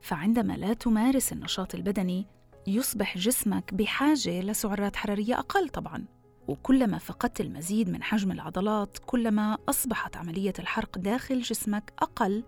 فعندما 0.00 0.52
لا 0.52 0.72
تمارس 0.72 1.32
النشاط 1.32 1.74
البدني 1.74 2.26
يصبح 2.66 3.18
جسمك 3.18 3.74
بحاجة 3.74 4.40
لسعرات 4.40 4.96
حرارية 4.96 5.38
أقل 5.38 5.68
طبعاً. 5.68 6.04
وكلما 6.48 6.98
فقدت 6.98 7.40
المزيد 7.40 7.90
من 7.90 8.02
حجم 8.02 8.32
العضلات 8.32 8.98
كلما 9.06 9.58
أصبحت 9.68 10.16
عملية 10.16 10.52
الحرق 10.58 10.98
داخل 10.98 11.40
جسمك 11.40 11.92
أقل 11.98 12.44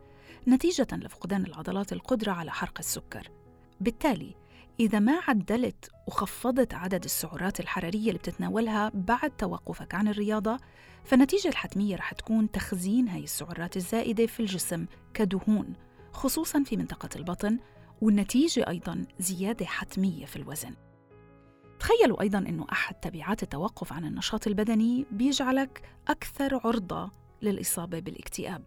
نتيجة 0.48 0.86
لفقدان 0.92 1.46
العضلات 1.46 1.92
القدرة 1.92 2.32
على 2.32 2.50
حرق 2.50 2.78
السكر. 2.78 3.30
بالتالي 3.80 4.34
إذا 4.80 4.98
ما 4.98 5.20
عدلت 5.28 5.90
وخفضت 6.06 6.74
عدد 6.74 7.04
السعرات 7.04 7.60
الحرارية 7.60 8.08
اللي 8.08 8.18
بتتناولها 8.18 8.90
بعد 8.94 9.30
توقفك 9.30 9.94
عن 9.94 10.08
الرياضة 10.08 10.58
فالنتيجة 11.04 11.48
الحتمية 11.48 11.96
رح 11.96 12.12
تكون 12.12 12.50
تخزين 12.50 13.08
هاي 13.08 13.24
السعرات 13.24 13.76
الزائدة 13.76 14.26
في 14.26 14.40
الجسم 14.40 14.86
كدهون 15.14 15.72
خصوصاً 16.12 16.62
في 16.62 16.76
منطقة 16.76 17.08
البطن 17.16 17.58
والنتيجة 18.02 18.68
أيضاً 18.68 19.04
زيادة 19.18 19.66
حتمية 19.66 20.26
في 20.26 20.36
الوزن. 20.36 20.74
تخيلوا 21.80 22.22
أيضاً 22.22 22.38
أنه 22.38 22.66
أحد 22.72 22.94
تبعات 22.94 23.42
التوقف 23.42 23.92
عن 23.92 24.04
النشاط 24.04 24.46
البدني 24.46 25.06
بيجعلك 25.10 25.82
أكثر 26.08 26.60
عرضة 26.64 27.10
للإصابة 27.42 27.98
بالاكتئاب. 27.98 28.62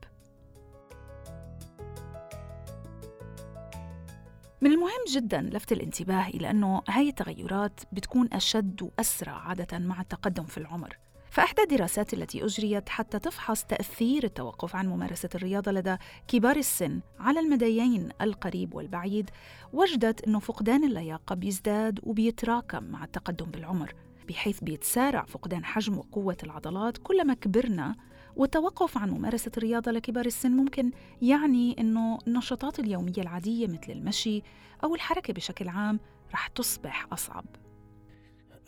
من 4.61 4.71
المهم 4.71 5.05
جدا 5.11 5.41
لفت 5.41 5.71
الانتباه 5.71 6.27
إلى 6.27 6.49
أنه 6.49 6.81
هاي 6.89 7.09
التغيرات 7.09 7.79
بتكون 7.91 8.29
أشد 8.33 8.81
وأسرع 8.81 9.33
عادة 9.33 9.79
مع 9.79 10.01
التقدم 10.01 10.43
في 10.43 10.57
العمر. 10.57 10.97
فإحدى 11.31 11.61
الدراسات 11.61 12.13
التي 12.13 12.45
أجريت 12.45 12.89
حتى 12.89 13.19
تفحص 13.19 13.63
تأثير 13.63 14.23
التوقف 14.23 14.75
عن 14.75 14.87
ممارسة 14.87 15.29
الرياضة 15.35 15.71
لدى 15.71 15.97
كبار 16.27 16.55
السن 16.55 17.01
على 17.19 17.39
المديين 17.39 18.09
القريب 18.21 18.73
والبعيد 18.73 19.29
وجدت 19.73 20.21
أنه 20.27 20.39
فقدان 20.39 20.83
اللياقة 20.83 21.35
بيزداد 21.35 21.99
وبيتراكم 22.03 22.83
مع 22.83 23.03
التقدم 23.03 23.45
بالعمر 23.45 23.95
بحيث 24.29 24.59
بيتسارع 24.59 25.25
فقدان 25.25 25.65
حجم 25.65 25.97
وقوة 25.97 26.37
العضلات 26.43 26.97
كلما 26.97 27.33
كبرنا 27.33 27.95
والتوقف 28.35 28.97
عن 28.97 29.09
ممارسة 29.09 29.51
الرياضة 29.57 29.91
لكبار 29.91 30.25
السن 30.25 30.51
ممكن 30.51 30.91
يعني 31.21 31.75
أنه 31.79 32.19
النشاطات 32.27 32.79
اليومية 32.79 33.17
العادية 33.17 33.67
مثل 33.67 33.91
المشي 33.91 34.41
أو 34.83 34.95
الحركة 34.95 35.33
بشكل 35.33 35.67
عام 35.69 35.99
رح 36.33 36.47
تصبح 36.47 37.07
أصعب. 37.13 37.45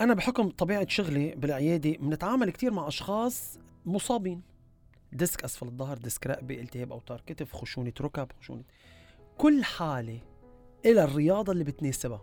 أنا 0.04 0.14
بحكم 0.14 0.50
طبيعة 0.50 0.88
شغلي 0.90 1.36
بالعيادة 1.36 1.92
بنتعامل 1.92 2.52
كثير 2.52 2.72
مع 2.72 2.88
أشخاص 2.88 3.60
مصابين. 3.86 4.42
disc 5.12 5.44
أسفل 5.44 5.68
الظهر 5.68 5.98
disc 5.98 6.28
رقبة 6.28 6.60
التهاب 6.60 6.92
أوتار 6.92 7.22
كتف 7.26 7.54
خشونة 7.56 7.94
ركب 8.02 8.28
خشونة 8.42 8.64
كل 9.38 9.64
حالة 9.64 10.20
إلى 10.86 11.04
الرياضة 11.04 11.52
اللي 11.52 11.64
بتناسبها. 11.64 12.22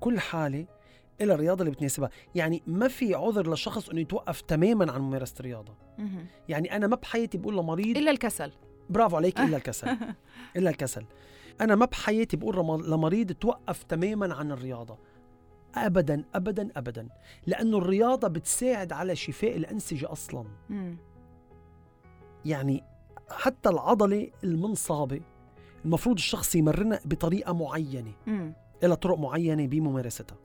كل 0.00 0.20
حالة 0.20 0.66
إلى 1.20 1.34
الرياضة 1.34 1.60
اللي 1.60 1.74
بتناسبها. 1.74 2.10
يعني 2.34 2.62
ما 2.66 2.88
في 2.88 3.14
عذر 3.14 3.52
لشخص 3.52 3.88
إنه 3.88 4.00
يتوقف 4.00 4.40
تماما 4.40 4.92
عن 4.92 5.00
ممارسة 5.00 5.34
الرياضة. 5.40 5.74
يعني 6.48 6.76
أنا 6.76 6.86
ما 6.86 6.96
بحياتي 6.96 7.38
بقول 7.38 7.56
لمريض 7.56 7.96
إلا 7.96 8.10
الكسل. 8.10 8.52
برافو 8.90 9.16
عليك 9.16 9.40
إلا 9.40 9.56
الكسل. 9.60 9.96
إلا 10.56 10.70
الكسل. 10.70 11.04
أنا 11.60 11.74
ما 11.74 11.84
بحياتي 11.84 12.36
بقول 12.36 12.56
لمريض 12.90 13.32
توقف 13.32 13.82
تماما 13.82 14.34
عن 14.34 14.52
الرياضة. 14.52 14.98
ابدا 15.74 16.24
ابدا 16.34 16.68
ابدا 16.76 17.08
لأنه 17.46 17.78
الرياضة 17.78 18.28
بتساعد 18.28 18.92
على 18.92 19.16
شفاء 19.16 19.56
الأنسجة 19.56 20.12
أصلا 20.12 20.44
مم. 20.70 20.96
يعني 22.44 22.84
حتى 23.30 23.68
العضلة 23.68 24.30
المنصابة 24.44 25.20
المفروض 25.84 26.16
الشخص 26.16 26.54
يمرنها 26.54 27.00
بطريقة 27.04 27.52
معينة 27.52 28.12
مم. 28.26 28.54
إلى 28.84 28.96
طرق 28.96 29.18
معينة 29.18 29.66
بممارستها 29.66 30.36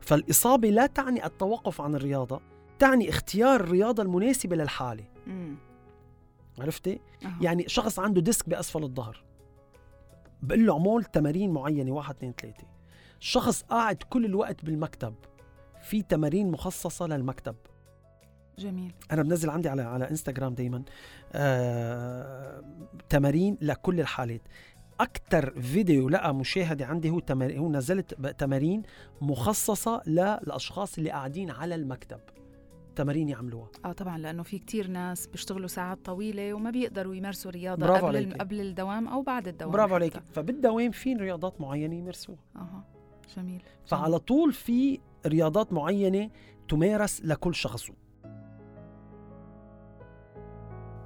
فالإصابة 0.00 0.70
لا 0.70 0.86
تعني 0.86 1.26
التوقف 1.26 1.80
عن 1.80 1.94
الرياضة 1.94 2.40
تعني 2.78 3.08
اختيار 3.08 3.60
الرياضة 3.60 4.02
المناسبة 4.02 4.56
للحالة 4.56 5.04
مم. 5.26 5.56
عرفتي؟ 6.58 7.00
أها. 7.24 7.38
يعني 7.40 7.64
شخص 7.68 7.98
عنده 7.98 8.20
ديسك 8.20 8.48
بأسفل 8.48 8.82
الظهر 8.82 9.24
بقول 10.42 10.66
له 10.66 10.72
اعمل 10.72 11.04
تمارين 11.04 11.50
معينة 11.52 11.92
واحد 11.92 12.14
اثنين 12.14 12.32
ثلاثة 12.40 12.64
الشخص 13.20 13.62
قاعد 13.62 13.96
كل 13.96 14.24
الوقت 14.24 14.64
بالمكتب 14.64 15.14
في 15.82 16.02
تمارين 16.02 16.50
مخصصة 16.50 17.06
للمكتب. 17.06 17.56
جميل. 18.58 18.92
أنا 19.12 19.22
بنزل 19.22 19.50
عندي 19.50 19.68
على 19.68 19.82
على 19.82 20.10
إنستغرام 20.10 20.54
دائما 20.54 20.82
آه 21.32 22.64
تمارين 23.08 23.58
لكل 23.60 24.00
الحالات. 24.00 24.40
أكثر 25.00 25.60
فيديو 25.60 26.08
لقى 26.08 26.34
مشاهدة 26.34 26.86
عندي 26.86 27.10
هو 27.10 27.18
تمارين 27.18 27.58
هو 27.58 27.70
نزلت 27.70 28.14
تمارين 28.14 28.82
مخصصة 29.20 30.02
للأشخاص 30.06 30.98
اللي 30.98 31.10
قاعدين 31.10 31.50
على 31.50 31.74
المكتب. 31.74 32.20
تمارين 32.96 33.28
يعملوها. 33.28 33.68
آه 33.84 33.92
طبعا 33.92 34.18
لأنه 34.18 34.42
في 34.42 34.58
كتير 34.58 34.86
ناس 34.86 35.26
بيشتغلوا 35.26 35.68
ساعات 35.68 36.04
طويلة 36.04 36.54
وما 36.54 36.70
بيقدروا 36.70 37.14
يمارسوا 37.14 37.50
رياضة 37.50 37.86
برافو 37.86 38.06
قبل 38.06 38.16
عليكي. 38.16 38.38
قبل 38.38 38.60
الدوام 38.60 39.08
أو 39.08 39.22
بعد 39.22 39.48
الدوام 39.48 39.72
برافو. 39.72 39.94
عليك 39.94 40.18
فبالدوام 40.32 40.90
في 40.90 41.14
رياضات 41.14 41.60
معينة 41.60 41.94
يمارسوها. 41.94 42.38
أها. 42.56 42.99
جميل. 43.36 43.62
فعلى 43.86 44.18
طول 44.18 44.52
في 44.52 45.00
رياضات 45.26 45.72
معينة 45.72 46.30
تمارس 46.68 47.20
لكل 47.24 47.54
شخص. 47.54 47.90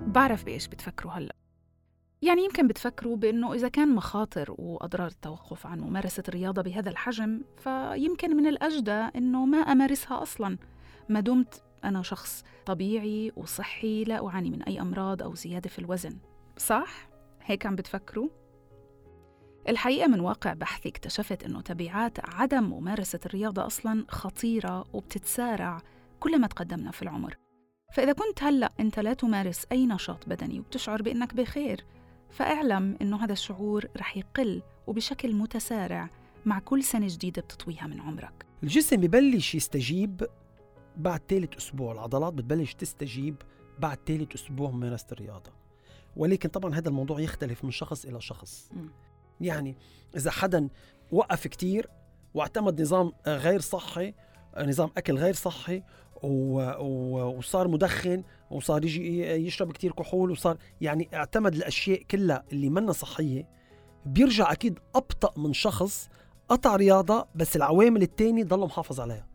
بعرف 0.00 0.44
بإيش 0.44 0.68
بتفكروا 0.68 1.12
هلأ. 1.12 1.34
يعني 2.22 2.44
يمكن 2.44 2.68
بتفكروا 2.68 3.16
بإنه 3.16 3.52
إذا 3.52 3.68
كان 3.68 3.94
مخاطر 3.94 4.54
وأضرار 4.58 5.06
التوقف 5.06 5.66
عن 5.66 5.80
ممارسة 5.80 6.22
الرياضة 6.28 6.62
بهذا 6.62 6.90
الحجم 6.90 7.40
فيمكن 7.56 8.36
من 8.36 8.46
الأجدى 8.46 8.90
إنه 9.16 9.46
ما 9.46 9.58
أمارسها 9.58 10.22
أصلا. 10.22 10.58
ما 11.08 11.20
دمت 11.20 11.62
أنا 11.84 12.02
شخص 12.02 12.44
طبيعي 12.66 13.32
وصحي 13.36 14.04
لا 14.04 14.26
أعاني 14.26 14.50
من 14.50 14.62
أي 14.62 14.80
أمراض 14.80 15.22
أو 15.22 15.34
زيادة 15.34 15.70
في 15.70 15.78
الوزن. 15.78 16.18
صح؟ 16.56 17.08
هيك 17.42 17.66
عم 17.66 17.76
بتفكروا؟ 17.76 18.28
الحقيقة 19.68 20.08
من 20.08 20.20
واقع 20.20 20.52
بحثي 20.52 20.88
اكتشفت 20.88 21.44
أنه 21.44 21.60
تبعات 21.60 22.34
عدم 22.34 22.64
ممارسة 22.64 23.20
الرياضة 23.26 23.66
أصلاً 23.66 24.04
خطيرة 24.08 24.84
وبتتسارع 24.92 25.82
كلما 26.20 26.46
تقدمنا 26.46 26.90
في 26.90 27.02
العمر. 27.02 27.36
فإذا 27.94 28.12
كنت 28.12 28.42
هلأ 28.42 28.72
أنت 28.80 28.98
لا 28.98 29.12
تمارس 29.14 29.66
أي 29.72 29.86
نشاط 29.86 30.28
بدني 30.28 30.60
وبتشعر 30.60 31.02
بأنك 31.02 31.34
بخير 31.34 31.84
فاعلم 32.30 32.96
أنه 33.02 33.24
هذا 33.24 33.32
الشعور 33.32 33.84
رح 33.96 34.16
يقل 34.16 34.62
وبشكل 34.86 35.34
متسارع 35.34 36.10
مع 36.44 36.58
كل 36.58 36.84
سنة 36.84 37.06
جديدة 37.08 37.42
بتطويها 37.42 37.86
من 37.86 38.00
عمرك. 38.00 38.46
الجسم 38.62 38.96
ببلش 38.96 39.54
يستجيب 39.54 40.26
بعد 40.96 41.20
ثالث 41.28 41.56
أسبوع 41.56 41.92
العضلات 41.92 42.32
بتبلش 42.32 42.74
تستجيب 42.74 43.36
بعد 43.78 43.98
ثالث 44.06 44.34
أسبوع 44.34 44.70
ممارسة 44.70 45.06
الرياضة. 45.12 45.52
ولكن 46.16 46.48
طبعا 46.48 46.74
هذا 46.74 46.88
الموضوع 46.88 47.20
يختلف 47.20 47.64
من 47.64 47.70
شخص 47.70 48.04
إلى 48.04 48.20
شخص. 48.20 48.70
م. 48.72 48.88
يعني 49.40 49.76
إذا 50.16 50.30
حدا 50.30 50.68
وقف 51.12 51.46
كتير 51.46 51.88
واعتمد 52.34 52.80
نظام 52.80 53.12
غير 53.26 53.60
صحي 53.60 54.14
نظام 54.58 54.90
أكل 54.96 55.16
غير 55.18 55.34
صحي. 55.34 55.82
وصار 56.22 57.68
مدخن 57.68 58.22
وصار 58.50 58.84
يجي 58.84 59.30
يشرب 59.30 59.72
كتير 59.72 59.92
كحول 59.92 60.30
وصار 60.30 60.56
يعني 60.80 61.08
اعتمد 61.14 61.54
الأشياء 61.54 62.02
كلها 62.02 62.44
اللي 62.52 62.68
منا 62.70 62.92
صحية 62.92 63.48
بيرجع 64.06 64.52
أكيد 64.52 64.78
أبطأ 64.94 65.40
من 65.40 65.52
شخص 65.52 66.08
قطع 66.48 66.76
رياضة 66.76 67.26
بس 67.34 67.56
العوامل 67.56 68.02
التانية 68.02 68.44
ضل 68.44 68.60
محافظ 68.60 69.00
عليها. 69.00 69.26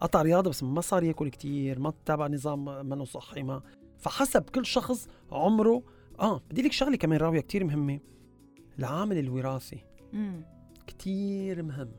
قطع 0.00 0.22
رياضة 0.22 0.50
بس 0.50 0.62
ما 0.62 0.80
صار 0.80 1.02
ياكل 1.02 1.28
كتير 1.28 1.78
ما 1.78 1.90
تتابع 1.90 2.26
نظام 2.26 2.86
منه 2.86 3.04
صحي 3.04 3.42
ما 3.42 3.62
فحسب 3.98 4.42
كل 4.42 4.66
شخص 4.66 5.08
عمره 5.32 5.82
آه 6.20 6.42
بدي 6.50 6.62
لك 6.62 6.72
شغلة 6.72 6.96
كمان 6.96 7.18
راوية 7.18 7.40
كتير 7.40 7.64
مهمة 7.64 8.00
العامل 8.78 9.18
الوراثي. 9.18 9.84
م. 10.12 10.40
كتير 10.86 11.62
مهم 11.62 11.92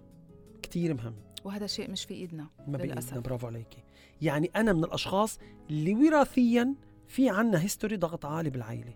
كتير 0.61 0.93
مهم. 0.93 1.15
وهذا 1.43 1.67
شيء 1.67 1.91
مش 1.91 2.05
في 2.05 2.13
إيدنا 2.13 2.47
ما 2.67 2.77
للأسف. 2.77 3.05
بإيدنا 3.05 3.21
برافو 3.21 3.47
عليكي 3.47 3.83
يعني 4.21 4.51
أنا 4.55 4.73
من 4.73 4.83
الأشخاص 4.83 5.39
اللي 5.69 5.93
وراثيا 5.93 6.75
في 7.07 7.29
عنا 7.29 7.61
هيستوري 7.61 7.97
ضغط 7.97 8.25
عالي 8.25 8.49
بالعائلة. 8.49 8.93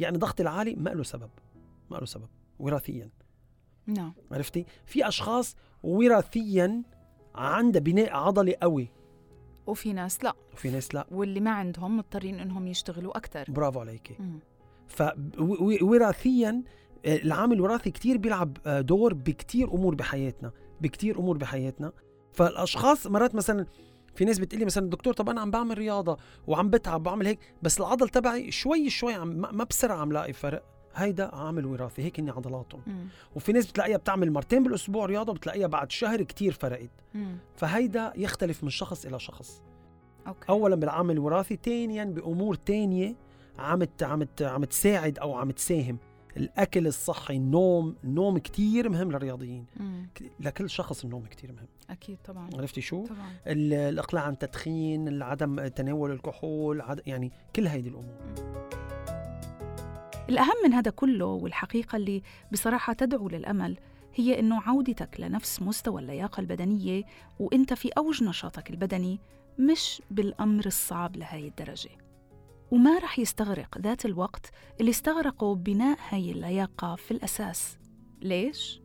يعني 0.00 0.18
ضغط 0.18 0.40
العالي 0.40 0.74
ما 0.74 0.90
له 0.90 1.02
سبب 1.02 1.30
ما 1.90 1.96
له 1.96 2.04
سبب 2.04 2.28
وراثيا. 2.58 3.10
نعم. 3.86 4.12
عرفتي؟ 4.32 4.66
في 4.86 5.08
أشخاص 5.08 5.56
وراثيا 5.82 6.82
عندها 7.34 7.80
بناء 7.80 8.16
عضلي 8.16 8.54
قوي. 8.54 8.88
وفي 9.66 9.92
ناس 9.92 10.24
لا. 10.24 10.34
وفي 10.52 10.70
ناس 10.70 10.94
لا. 10.94 11.06
واللي 11.10 11.40
ما 11.40 11.50
عندهم 11.50 11.96
مضطرين 11.96 12.40
إنهم 12.40 12.66
يشتغلوا 12.66 13.16
أكثر 13.16 13.44
برافو 13.48 13.80
عليكي 13.80 14.16
فوراثيا 14.88 16.62
العامل 17.06 17.56
الوراثي 17.56 17.90
كتير 17.90 18.16
بيلعب 18.16 18.56
آه، 18.66 18.80
دور 18.80 19.14
بكتير 19.14 19.74
أمور 19.74 19.94
بحياتنا 19.94 20.52
بكتير 20.80 21.18
أمور 21.18 21.36
بحياتنا. 21.36 21.92
فالأشخاص 22.32 23.06
مرات 23.06 23.34
مثلا 23.34 23.66
في 24.14 24.24
ناس 24.24 24.38
بتقلي 24.38 24.64
مثلا 24.64 24.90
دكتور 24.90 25.14
طب 25.14 25.28
أنا 25.28 25.40
عم 25.40 25.50
بعمل 25.50 25.78
رياضة 25.78 26.16
وعم 26.46 26.70
بتعب 26.70 27.02
بعمل 27.02 27.26
هيك 27.26 27.38
بس 27.62 27.80
العضل 27.80 28.08
تبعي 28.08 28.50
شوي 28.50 28.90
شوي 28.90 29.14
عم 29.14 29.28
ما 29.28 29.64
بسرعة 29.64 29.96
عم 29.96 30.12
لاقي 30.12 30.32
فرق. 30.32 30.62
هيدا 30.94 31.34
عامل 31.34 31.66
وراثي 31.66 32.02
هيك 32.02 32.20
هن 32.20 32.30
عضلاتهم. 32.30 32.80
مم. 32.86 33.06
وفي 33.36 33.52
ناس 33.52 33.66
بتلاقيها 33.66 33.96
بتعمل 33.96 34.32
مرتين 34.32 34.62
بالأسبوع 34.62 35.06
رياضة 35.06 35.32
بتلاقيها 35.32 35.66
بعد 35.66 35.90
شهر 35.92 36.22
كتير 36.22 36.52
فرقت. 36.52 36.90
مم. 37.14 37.36
فهيدا 37.56 38.12
يختلف 38.16 38.64
من 38.64 38.70
شخص 38.70 39.06
إلى 39.06 39.20
شخص. 39.20 39.62
أوكي. 40.26 40.48
اولا 40.48 40.76
بالعامل 40.76 41.14
الوراثي 41.14 41.58
ثانيا 41.64 42.04
بأمور 42.04 42.54
تانية 42.54 43.16
عم 43.58 43.86
عم 44.02 44.26
عم 44.40 44.64
تساعد 44.64 45.18
أو 45.18 45.34
عم 45.34 45.50
تساهم. 45.50 45.98
الأكل 46.36 46.86
الصحي 46.86 47.36
النوم 47.36 47.96
النوم 48.04 48.38
كتير 48.38 48.88
مهم 48.88 49.12
للرياضيين. 49.12 49.66
مم. 49.76 50.08
لكل 50.40 50.70
شخص 50.70 51.04
النوم 51.04 51.26
كتير 51.26 51.52
مهم. 51.52 51.66
أكيد 51.90 52.18
طبعا. 52.24 52.50
عرفتي 52.54 52.80
شو؟ 52.80 53.06
طبعا. 53.06 53.32
ال- 53.46 53.72
الإقلاع 53.72 54.22
عن 54.22 54.32
التدخين 54.32 55.22
عدم 55.22 55.66
تناول 55.68 56.10
الكحول 56.10 56.80
عد... 56.80 57.00
يعني 57.06 57.32
كل 57.56 57.66
هيدي 57.66 57.88
الأمور. 57.88 58.14
الأهم 60.28 60.54
من 60.64 60.72
هذا 60.72 60.90
كله 60.90 61.26
والحقيقة 61.26 61.96
اللي 61.96 62.22
بصراحة 62.52 62.92
تدعو 62.92 63.28
للأمل 63.28 63.76
هي 64.14 64.38
إنه 64.40 64.60
عودتك 64.62 65.20
لنفس 65.20 65.62
مستوى 65.62 66.00
اللياقة 66.02 66.40
البدنية 66.40 67.02
وإنت 67.38 67.74
في 67.74 67.88
أوج 67.88 68.22
نشاطك 68.24 68.70
البدني 68.70 69.20
مش 69.58 70.02
بالأمر 70.10 70.66
الصعب 70.66 71.16
لهاي 71.16 71.48
الدرجة. 71.48 71.90
وما 72.70 72.98
رح 72.98 73.18
يستغرق 73.18 73.78
ذات 73.78 74.06
الوقت 74.06 74.50
اللي 74.80 74.90
استغرقوا 74.90 75.54
بناء 75.54 75.98
هاي 76.08 76.30
اللياقة 76.30 76.96
في 76.96 77.10
الأساس. 77.10 77.78
ليش؟ 78.22 78.80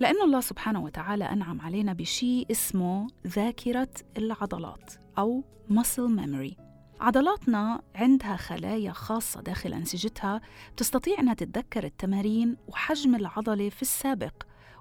لأنه 0.00 0.24
الله 0.24 0.40
سبحانه 0.40 0.84
وتعالى 0.84 1.24
أنعم 1.24 1.60
علينا 1.60 1.92
بشيء 1.92 2.46
اسمه 2.50 3.06
ذاكرة 3.26 3.90
العضلات 4.18 4.92
أو 5.18 5.44
muscle 5.70 6.18
memory. 6.20 6.54
عضلاتنا 7.00 7.82
عندها 7.94 8.36
خلايا 8.36 8.92
خاصة 8.92 9.40
داخل 9.40 9.72
أنسجتها 9.72 10.40
بتستطيع 10.72 11.20
أنها 11.20 11.34
تتذكر 11.34 11.84
التمارين 11.84 12.56
وحجم 12.68 13.14
العضلة 13.14 13.68
في 13.68 13.82
السابق 13.82 14.34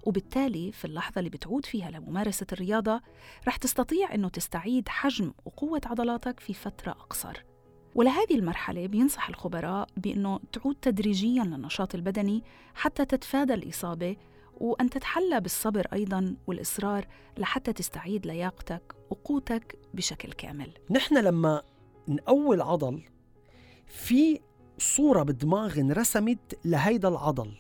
وبالتالي 0.04 0.72
في 0.72 0.86
اللحظة 0.86 1.20
اللي 1.20 1.30
بتعود 1.30 1.66
فيها 1.66 1.92
لممارسة 1.92 2.48
الرياضة 2.54 3.02
رح 3.48 3.56
تستطيع 3.56 4.14
أنه 4.16 4.30
تستعيد 4.30 4.90
حجم 4.90 5.34
وقوة 5.46 5.82
عضلاتك 5.86 6.40
في 6.40 6.54
فترة 6.54 6.92
أقصر. 6.92 7.49
ولهذه 7.96 8.36
المرحلة 8.36 8.88
بينصح 8.88 9.30
الخبراء 9.30 9.88
بأنه 9.98 10.40
تعود 10.54 10.76
تدريجياً 10.82 11.44
للنشاط 11.44 11.96
البدني 11.96 12.44
حتى 12.76 13.06
تتفادى 13.06 13.54
الإصابة 13.54 14.16
وأن 14.58 14.90
تتحلى 14.90 15.42
بالصبر 15.42 15.88
أيضاً 15.94 16.36
والإصرار 16.48 17.08
لحتى 17.38 17.74
تستعيد 17.74 18.28
لياقتك 18.28 18.96
وقوتك 19.10 19.78
بشكل 19.94 20.32
كامل. 20.32 20.72
نحن 20.92 21.18
لما 21.18 21.62
نقوي 22.08 22.56
العضل 22.56 23.02
في 23.88 24.40
صورة 24.78 25.24
بالدماغ 25.24 25.80
انرسمت 25.80 26.60
لهيدا 26.66 27.08
العضل. 27.08 27.52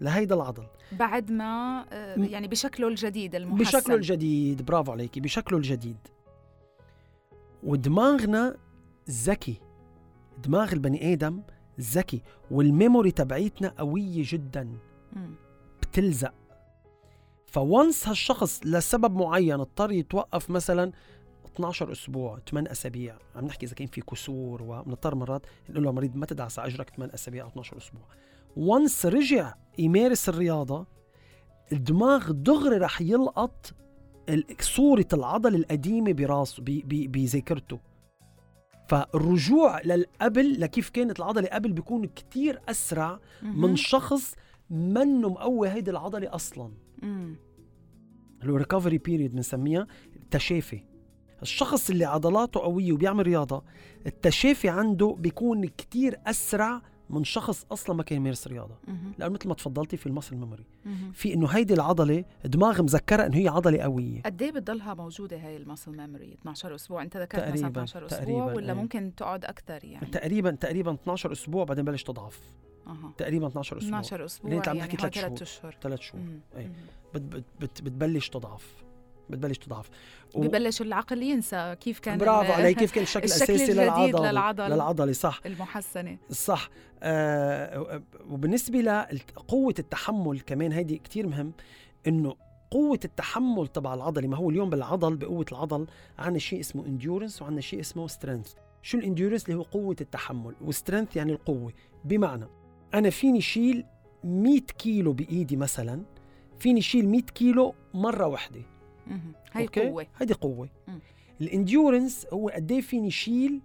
لهيدا 0.00 0.34
العضل. 0.34 0.66
بعد 0.92 1.30
ما 1.30 1.84
آه، 1.92 2.16
يعني 2.16 2.48
بشكله 2.48 2.88
الجديد 2.88 3.34
المحسن. 3.34 3.78
بشكله 3.78 3.94
الجديد. 3.94 4.62
برافو 4.62 4.92
عليكي. 4.92 5.20
بشكله 5.20 5.58
الجديد. 5.58 5.96
ودماغنا 7.62 8.56
ذكي. 9.10 9.60
دماغ 10.44 10.72
البني 10.72 11.12
آدم 11.12 11.42
ذكي 11.80 12.22
وال 12.50 12.65
memory 12.65 13.10
تبعيتنا 13.10 13.74
قوية 13.78 14.22
جدا. 14.26 14.68
بتلزق. 15.82 16.34
فونس 17.46 18.08
هالشخص 18.08 18.60
لسبب 18.64 19.16
معين 19.16 19.60
اضطر 19.60 19.92
يتوقف 19.92 20.50
مثلا 20.50 20.92
12 21.46 21.92
أسبوع 21.92 22.38
8 22.50 22.70
أسابيع. 22.70 23.18
عم 23.36 23.44
نحكي 23.44 23.66
إذا 23.66 23.74
كان 23.74 23.86
في 23.86 24.00
كسور 24.00 24.62
وبنضطر 24.62 25.14
مرات 25.14 25.46
نقول 25.70 25.84
له 25.84 25.92
مريض 25.92 26.16
ما 26.16 26.26
تدعس 26.26 26.58
على 26.58 26.68
أجرك 26.68 26.90
8 26.90 27.14
أسابيع 27.14 27.44
أو 27.44 27.48
12 27.48 27.76
أسبوع. 27.76 28.02
وانس 28.56 29.06
رجع 29.06 29.54
يمارس 29.78 30.28
الرياضة 30.28 30.86
الدماغ 31.72 32.30
دغري 32.30 32.76
رح 32.76 33.00
يلقط 33.00 33.74
صورة 34.60 35.08
العضل 35.12 35.54
القديمة 35.54 36.12
براسه 36.12 36.62
بذاكرته. 36.86 37.80
فالرجوع 38.92 39.80
للقبل 39.82 40.60
لكيف 40.60 40.90
كانت 40.90 41.18
العضلة 41.18 41.48
قبل 41.48 41.72
بيكون 41.72 42.06
كتير 42.06 42.60
أسرع 42.68 43.20
من. 43.42 43.76
شخص 43.76 44.34
منه 44.70 45.28
مقوي 45.28 45.68
هيدي 45.68 45.90
العضلة 45.90 46.34
أصلا 46.34 46.70
مم. 47.02 47.36
اللي 48.42 48.52
هو 48.52 48.56
recovery 48.56 48.98
period 48.98 49.32
بنسميها 49.32 49.86
التشافي 50.16 50.80
الشخص 51.42 51.90
اللي 51.90 52.04
عضلاته 52.04 52.60
قوية 52.60 52.92
وبيعمل 52.92 53.26
رياضة 53.26 53.64
التشافي 54.06 54.68
عنده 54.68 55.16
بيكون 55.18 55.66
كتير 55.66 56.20
أسرع 56.26 56.82
من 57.12 57.24
شخص 57.24 57.66
أصلا 57.72 57.96
ما 57.96 58.02
كان 58.02 58.16
يمارس 58.18 58.46
رياضة. 58.48 58.74
مهم. 58.88 59.12
لأنه 59.18 59.32
مثل 59.34 59.48
ما 59.48 59.54
تفضلتي 59.54 59.96
في 59.96 60.06
ال 60.06 60.10
muscle 60.10 60.36
memory. 60.36 60.64
في 61.12 61.34
إنه 61.34 61.46
هيدي 61.48 61.74
العضلة 61.74 62.24
دماغ 62.44 62.82
مذكرة 62.82 63.26
إنه 63.26 63.36
هي 63.36 63.48
عضلة 63.48 63.78
قوية. 63.78 64.22
قد 64.22 64.42
إيه 64.42 64.52
بتضلها 64.52 64.94
موجودة 64.94 65.36
هاي 65.36 65.56
ال 65.56 65.62
muscle 65.62 65.96
memory 65.96 66.32
12 66.40 66.74
أسبوع. 66.74 67.02
أنت 67.02 67.16
ذكرت 67.16 67.40
مثلا 67.52 67.56
تقريباً- 67.56 67.66
12 67.66 68.06
أسبوع 68.06 68.18
تقريباً، 68.18 68.44
ولا 68.44 68.72
إيه. 68.72 68.78
ممكن 68.78 69.12
تقعد 69.16 69.44
أكثر 69.44 69.84
يعني؟ 69.84 70.06
تقريبا 70.06 70.50
تقريبا 70.50 70.92
12 70.94 71.32
أسبوع 71.32 71.64
بعدين 71.64 71.84
بلش 71.84 72.02
تضعف. 72.02 72.40
أها. 72.86 73.12
تقريبا 73.18 73.46
12 73.46 73.78
أسبوع. 73.78 73.88
12 74.00 74.24
أسبوع 74.24 74.46
اللي 74.50 74.58
أنت 74.58 74.68
عم 74.68 74.76
يعني 74.76 74.88
تحكي 74.92 75.02
حوالي 75.02 75.12
ثلاث 75.20 75.38
ثلاث 75.38 75.48
شهور. 75.48 75.68
اشهر 75.70 75.76
ثلاث 75.82 76.00
شهور 76.00 76.22
بت 77.14 77.44
بت 77.60 77.82
بتبلش 77.82 78.28
تضعف. 78.28 78.84
بتبلش 79.30 79.58
تضعف. 79.58 79.90
و- 80.34 80.40
ببلش 80.40 80.82
العقل 80.82 81.22
ينسى 81.22 81.76
كيف 81.80 81.98
كان 81.98 82.18
برافو 82.18 82.52
عليك 82.52 82.78
كيف 82.78 82.92
كان 82.92 83.02
الشكل 83.02 83.24
الشكل 83.24 83.52
الأساسي 83.52 83.72
للعضله 83.72 84.30
للعضل. 84.30 84.70
للعضلة 84.70 85.12
صح. 85.12 85.40
المحسنة. 85.46 86.18
صح. 86.30 86.70
آه 87.02 88.02
وبالنسبة 88.30 88.78
لقوه 88.80 89.74
التحمل 89.78 90.40
كمان 90.40 90.72
هيدي 90.72 90.98
كتير 90.98 91.26
مهم 91.26 91.52
إنه 92.06 92.36
قوة 92.70 93.00
التحمل 93.04 93.66
تبع 93.68 93.94
العضلة 93.94 94.28
ما 94.28 94.36
هو 94.36 94.50
اليوم 94.50 94.70
بالعضل 94.70 95.16
بقوة 95.16 95.46
العضل 95.52 95.86
عنا 96.18 96.38
شيء 96.38 96.60
اسمه 96.60 96.86
endurance 96.86 97.42
وعنا 97.42 97.60
شيء 97.60 97.80
اسمه 97.80 98.06
strength 98.06 98.52
شو 98.82 98.98
ال 98.98 99.03
endurance 99.03 99.44
اللي 99.46 99.58
هو 99.58 99.62
قوة 99.62 99.96
التحمل 100.00 100.54
وال 100.60 100.71
strength 100.71 101.16
يعني 101.16 101.32
القوة. 101.32 101.72
بمعنى 102.04 102.44
أنا 102.94 103.10
فيني 103.10 103.40
شيل 103.40 103.84
100 104.24 104.60
كيلو 104.60 105.12
بإيدي 105.12 105.56
مثلا 105.56 106.02
فيني 106.58 106.80
شيل 106.82 107.08
100 107.08 107.22
كيلو 107.22 107.74
مرة 107.94 108.26
واحدة. 108.26 108.60
okay؟ 109.56 109.88
قوة. 109.88 110.06
قوة. 110.40 110.68
مم. 110.88 110.98
ال 111.40 111.49
endurance 111.49 112.26
هو 112.32 112.48
قد 112.48 112.72
إيه 112.72 112.80
فيني 112.80 113.10
شيل 113.10 113.60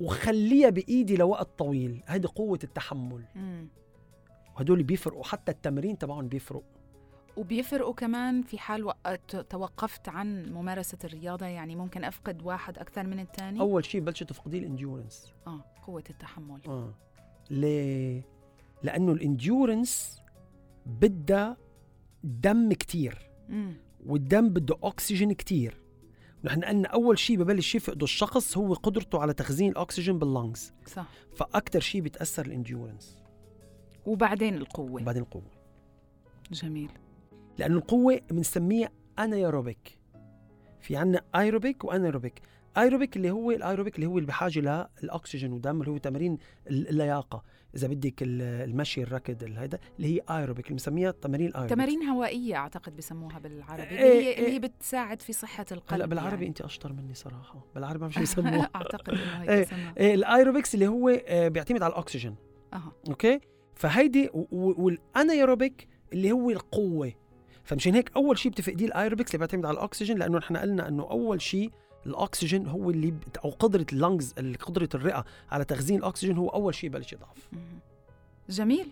وخليها 0.00 0.70
بإيدي 0.70 1.16
لوقت 1.16 1.48
طويل. 1.58 2.02
هيدي 2.06 2.28
قوة 2.28 2.58
التحمل. 2.64 3.24
مم. 3.34 3.68
وهدول 4.56 4.82
بيفرقوا 4.82 5.24
حتى 5.24 5.52
التمرين 5.52 5.98
تبعهم 5.98 6.28
بيفرق 6.28 6.62
وبيفرقوا 7.36 7.94
كمان 7.94 8.42
في 8.42 8.58
حال 8.58 8.84
وقت 8.84 9.36
توقفت 9.36 10.08
عن 10.08 10.52
ممارسة 10.52 10.98
الرياضة 11.04 11.46
يعني 11.46 11.76
ممكن 11.76 12.04
أفقد 12.04 12.42
واحد 12.42 12.78
أكثر 12.78 13.06
من 13.06 13.20
الثاني؟ 13.20 13.60
أول 13.60 13.84
شيء 13.84 14.00
بلشت 14.00 14.22
تفقدي 14.22 14.58
الإنديورنس. 14.58 15.32
آه 15.46 15.64
قوة 15.86 16.04
التحمل. 16.10 16.60
آه. 16.68 16.94
ليه 17.50 18.22
لأنه 18.82 19.12
الإنديورنس 19.12 20.20
بدها 20.86 21.56
دم 22.24 22.72
كتير. 22.72 23.30
مم. 23.48 23.74
والدم 24.06 24.48
بده 24.48 24.76
أكسجين 24.82 25.32
كتير. 25.32 25.76
نحن 26.44 26.64
قلنا 26.64 26.88
أول 26.88 27.18
شيء 27.18 27.36
ببلش 27.36 27.74
يفقده 27.74 28.04
الشخص 28.04 28.58
هو 28.58 28.74
قدرته 28.74 29.20
على 29.20 29.32
تخزين 29.34 29.70
الأكسجين 29.70 30.18
باللنجز. 30.18 30.72
صح. 30.86 31.06
فاكثر 31.34 31.80
شيء 31.80 32.00
بيتاثر 32.00 32.46
ال 32.46 32.52
endurance. 32.52 33.16
وبعدين 34.06 34.54
القوة. 34.54 35.02
وبعدين 35.02 35.22
القوة. 35.22 35.50
جميل. 36.52 36.90
لأنه 37.58 37.76
القوة 37.76 38.20
بنسميها 38.30 38.90
anaerobic 39.18 39.98
في 40.80 40.96
عنا 40.96 41.22
aerobic 41.34 41.84
و 41.84 41.90
anaerobic 41.90 42.42
aerobic 42.76 43.16
اللي 43.16 43.30
هو 43.30 43.50
الايروبيك 43.50 43.96
اللي 43.96 44.06
هو 44.06 44.18
اللي 44.18 44.26
بحاجة 44.26 44.88
للاكسجين 45.02 45.52
ودم 45.52 45.80
اللي 45.80 45.90
هو 45.90 45.96
تمارين 45.96 46.38
اللياقة. 46.66 47.42
إذا 47.76 47.88
بدك 47.88 48.22
ال- 48.22 48.42
المشي 48.70 49.02
الركض 49.02 49.42
ال- 49.42 49.58
هيدا 49.58 49.78
اللي 49.98 50.16
هي 50.16 50.20
ايروبيك 50.30 50.64
اللي 50.66 50.74
بنسميها 50.74 51.10
تمارين 51.10 51.46
الايروبيك 51.46 51.74
تمارين 51.74 52.02
هوائية 52.02 52.54
أعتقد 52.56 52.96
بسموها 52.96 53.38
بالعربي 53.38 53.82
اللي 53.82 53.98
إيه، 53.98 54.12
هي, 54.12 54.34
اللي 54.36 54.46
إيه. 54.46 54.52
هي 54.52 54.58
بتساعد 54.58 55.22
في 55.22 55.32
صحة 55.32 55.66
القلب 55.72 55.94
هلأ 55.94 56.06
بالعربي 56.06 56.34
يعني. 56.34 56.46
انت 56.46 56.60
أشطر 56.60 56.92
مني 56.92 57.14
صراحة 57.14 57.66
بالعربي 57.74 57.98
ما 57.98 58.06
بعرف 58.06 58.14
شو 58.14 58.20
يسموها. 58.40 58.70
أعتقد 58.76 59.08
إنه 59.14 59.42
إيه، 59.42 59.58
هيك 59.58 59.66
بسموها 59.66 59.94
إيه، 59.98 60.14
الايروبكس 60.14 60.74
اللي 60.74 60.86
هو 60.86 61.08
آه، 61.08 61.48
بيعتمد 61.48 61.82
على 61.82 61.92
الأكسجين. 61.92 62.34
أها. 62.74 62.92
okay؟ 63.08 63.40
فهيدي 63.74 64.30
وال 64.52 64.77
anaerobic 64.77 65.88
اللي 66.12 66.32
هو 66.32 66.50
القوة. 66.50 67.12
فمشان 67.64 67.94
هيك 67.94 68.10
أول 68.16 68.38
شيء 68.38 68.52
بتفقديه 68.52 68.86
الايروبكس 68.86 69.30
اللي 69.34 69.38
بيعتمد 69.38 69.66
على 69.66 69.74
الأكسجين 69.78 70.18
لأنه 70.18 70.38
نحن 70.38 70.56
قلنا 70.56 70.88
إنه 70.88 71.02
أول 71.10 71.40
شيء 71.42 71.70
الأكسجين 72.06 72.66
هو 72.66 72.90
اللي 72.90 73.14
أو 73.44 73.50
قدرة 73.50 73.86
ال 73.92 73.99
lungs 73.99 74.34
قدرة 74.56 74.88
الرئة 74.94 75.24
على 75.50 75.64
تخزين 75.64 75.98
الأكسجين 75.98 76.36
هو 76.38 76.48
أول 76.48 76.74
شيء 76.74 76.90
بلش 76.90 77.12
يضعف. 77.12 77.48
جميل. 78.48 78.88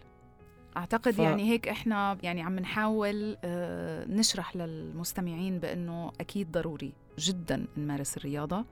أعتقد 0.76 1.10
ف- 1.12 1.18
يعني 1.18 1.50
هيك 1.50 1.68
إحنا 1.68 2.18
يعني 2.22 2.42
عم 2.42 2.58
نحاول 2.58 3.36
آه، 3.44 4.04
نشرح 4.04 4.56
للمستمعين 4.56 5.58
بأنه 5.58 6.12
أكيد 6.20 6.50
ضروري 6.52 6.92
جدا 7.18 7.66
نمارس 7.76 8.16
الرياضة. 8.16 8.64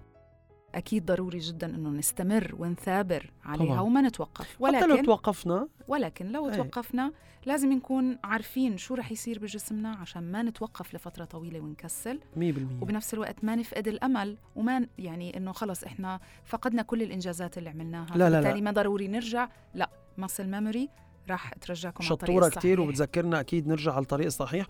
أكيد 0.74 1.06
ضروري 1.06 1.38
جدا 1.38 1.66
إنه 1.66 1.88
نستمر 1.90 2.54
ونثابر 2.58 3.30
عليها 3.44 3.66
طبعاً. 3.66 3.80
وما 3.80 4.00
نتوقف 4.00 4.46
حتى 4.64 4.86
لو 4.86 4.94
ولكن 4.94 5.02
توقفنا 5.06 5.68
ولكن 5.88 6.26
لو 6.26 6.48
إيه. 6.48 6.54
توقفنا 6.56 7.12
لازم 7.46 7.72
نكون 7.72 8.18
عارفين 8.24 8.76
شو 8.76 8.94
رح 8.94 9.12
يصير 9.12 9.38
بجسمنا 9.38 9.90
عشان 9.90 10.32
ما 10.32 10.42
نتوقف 10.42 10.94
لفترة 10.94 11.24
طويلة 11.24 11.60
ونكسل 11.60 12.20
100% 12.36 12.40
وبنفس 12.82 13.14
الوقت 13.14 13.44
ما 13.44 13.54
نفقد 13.56 13.88
الأمل 13.88 14.36
وما 14.56 14.86
يعني 14.98 15.36
إنه 15.36 15.52
خلص 15.52 15.84
إحنا 15.84 16.20
فقدنا 16.44 16.82
كل 16.82 17.02
الإنجازات 17.02 17.58
اللي 17.58 17.70
عملناها 17.70 18.06
لا، 18.10 18.18
لا، 18.18 18.30
لا. 18.30 18.40
بالتالي 18.40 18.62
ما 18.62 18.70
ضروري 18.70 19.08
نرجع 19.08 19.48
لا 19.74 19.90
muscle 20.18 20.50
memory 20.50 20.88
راح 21.30 21.54
ترجعكم 21.54 22.04
على 22.04 22.12
الطريق 22.12 22.36
شطورة 22.36 22.48
كثير. 22.48 22.80
وبتذكرنا 22.80 23.40
أكيد 23.40 23.68
نرجع 23.68 23.92
على 23.92 24.02
الطريق 24.02 24.26
الصحيح 24.26 24.66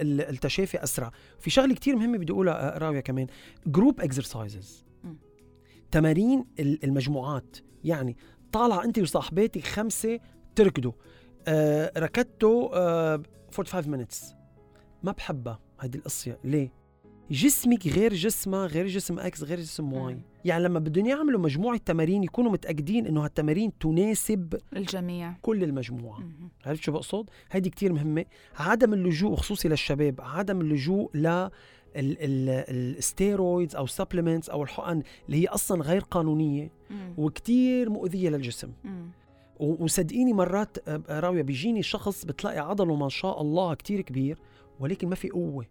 ال- 0.00 0.20
التشافي 0.20 0.82
أسرع 0.84 1.10
في 1.38 1.50
شغلة 1.50 1.74
كثير 1.74 1.96
مهمة 1.96 2.18
بدي 2.18 2.32
أقولها 2.32 2.74
آه، 2.74 2.78
راوية 2.78 3.00
كمان 3.00 3.26
group 3.66 4.00
exercises. 4.00 4.84
تمارين 5.90 6.44
ال- 6.58 6.84
المجموعات. 6.84 7.56
يعني 7.84 8.16
طالعه 8.52 8.84
انت 8.84 8.98
وصاحباتك 8.98 9.64
خمسة 9.66 10.20
تركضوا. 10.54 10.92
آه 11.48 11.92
ركضتوا 11.98 12.68
آه 12.78 13.22
45 13.52 14.04
minutes. 14.04 14.34
ما 15.02 15.12
بحبها 15.12 15.58
هذه 15.78 15.94
القصة. 15.96 16.36
ليه؟ 16.44 16.80
جسمك 17.30 17.86
غير 17.86 18.14
جسمها 18.14 18.66
غير 18.66 18.86
جسم 18.86 19.18
X 19.18 19.42
غير 19.42 19.60
جسم 19.60 19.92
Y. 19.92 20.18
يعني 20.44 20.64
لما 20.64 20.78
بدهم 20.78 21.06
يعملوا 21.06 21.40
مجموعة 21.40 21.76
تمارين 21.78 22.24
يكونوا 22.24 22.52
متأكدين 22.52 23.06
إنه 23.06 23.24
هالتمارين 23.24 23.78
تناسب 23.78 24.58
الجميع. 24.76 25.32
كل 25.42 25.64
المجموعة. 25.64 26.22
عرفت 26.66 26.82
شو 26.82 26.92
بقصد؟ 26.92 27.30
هيدي 27.50 27.70
كتير 27.70 27.92
مهمة. 27.92 28.24
عدم 28.56 28.94
اللجوء 28.94 29.30
وخصوصي 29.32 29.68
للشباب 29.68 30.20
عدم 30.20 30.60
اللجوء 30.60 31.16
ل 31.16 31.48
ال 31.96 32.16
steroids 32.16 33.76
أو 33.76 33.86
supplements 33.86 34.50
أو 34.50 34.62
الحقن 34.62 35.02
اللي 35.26 35.42
هي 35.42 35.46
أصلا 35.46 35.82
غير 35.82 36.00
قانونية. 36.00 36.70
وكتير 37.18 37.90
مؤذية 37.90 38.28
للجسم 38.28 38.70
وصدقيني 39.60 40.32
مرات 40.32 40.88
آه، 40.88 41.02
راوية 41.20 41.42
بيجيني 41.42 41.82
شخص 41.82 42.24
بتلاقي 42.24 42.58
عضله 42.58 42.94
ما 42.96 43.08
شاء 43.08 43.40
الله 43.40 43.74
كتير 43.74 44.00
كبير 44.00 44.38
ولكن 44.80 45.08
ما 45.08 45.14
في 45.14 45.28
قوة. 45.28 45.66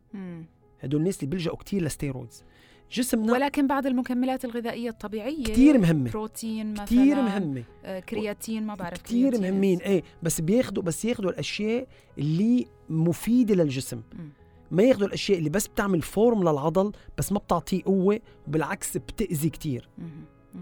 هدول 0.80 1.00
الناس 1.02 1.20
اللي 1.20 1.30
بيلجأوا 1.30 1.56
كتير 1.58 1.84
ل 1.84 1.91
steroids 1.91 2.44
جسمنا 2.92 3.34
ولكن 3.34 3.68
بعض 3.68 3.88
المكملات 3.88 4.46
الغذائية 4.46 4.90
الطبيعية 4.90 5.44
كتير 5.44 5.78
مهمة 5.78 6.12
بروتين 6.12 6.72
مثلا 6.74 6.86
كتير 6.86 7.16
مهمة 7.16 7.64
آه، 7.86 8.00
كرياتين 8.00 8.66
ما 8.66 8.76
بعرف 8.76 9.02
كتير. 9.02 9.42
مهمين 9.42 9.80
إيه 9.80 10.04
بس 10.24 10.42
بياخدوا 10.42 10.84
بس 10.84 11.06
ياخدوا 11.06 11.30
الأشياء 11.32 11.88
اللي 12.18 12.66
مفيدة 12.90 13.56
للجسم 13.56 14.02
مم. 14.14 14.30
ما 14.72 14.84
ياخدوا 14.84 15.08
الأشياء 15.08 15.38
اللي 15.40 15.50
بس 15.50 15.68
بتعمل 15.68 16.02
فورم 16.02 16.42
للعضل 16.42 16.92
بس 17.18 17.32
ما 17.32 17.40
بتعطيه 17.40 17.84
قوة 17.84 18.20
وبالعكس 18.48 18.98
بتأذي 18.98 19.50
كتير. 19.50 19.90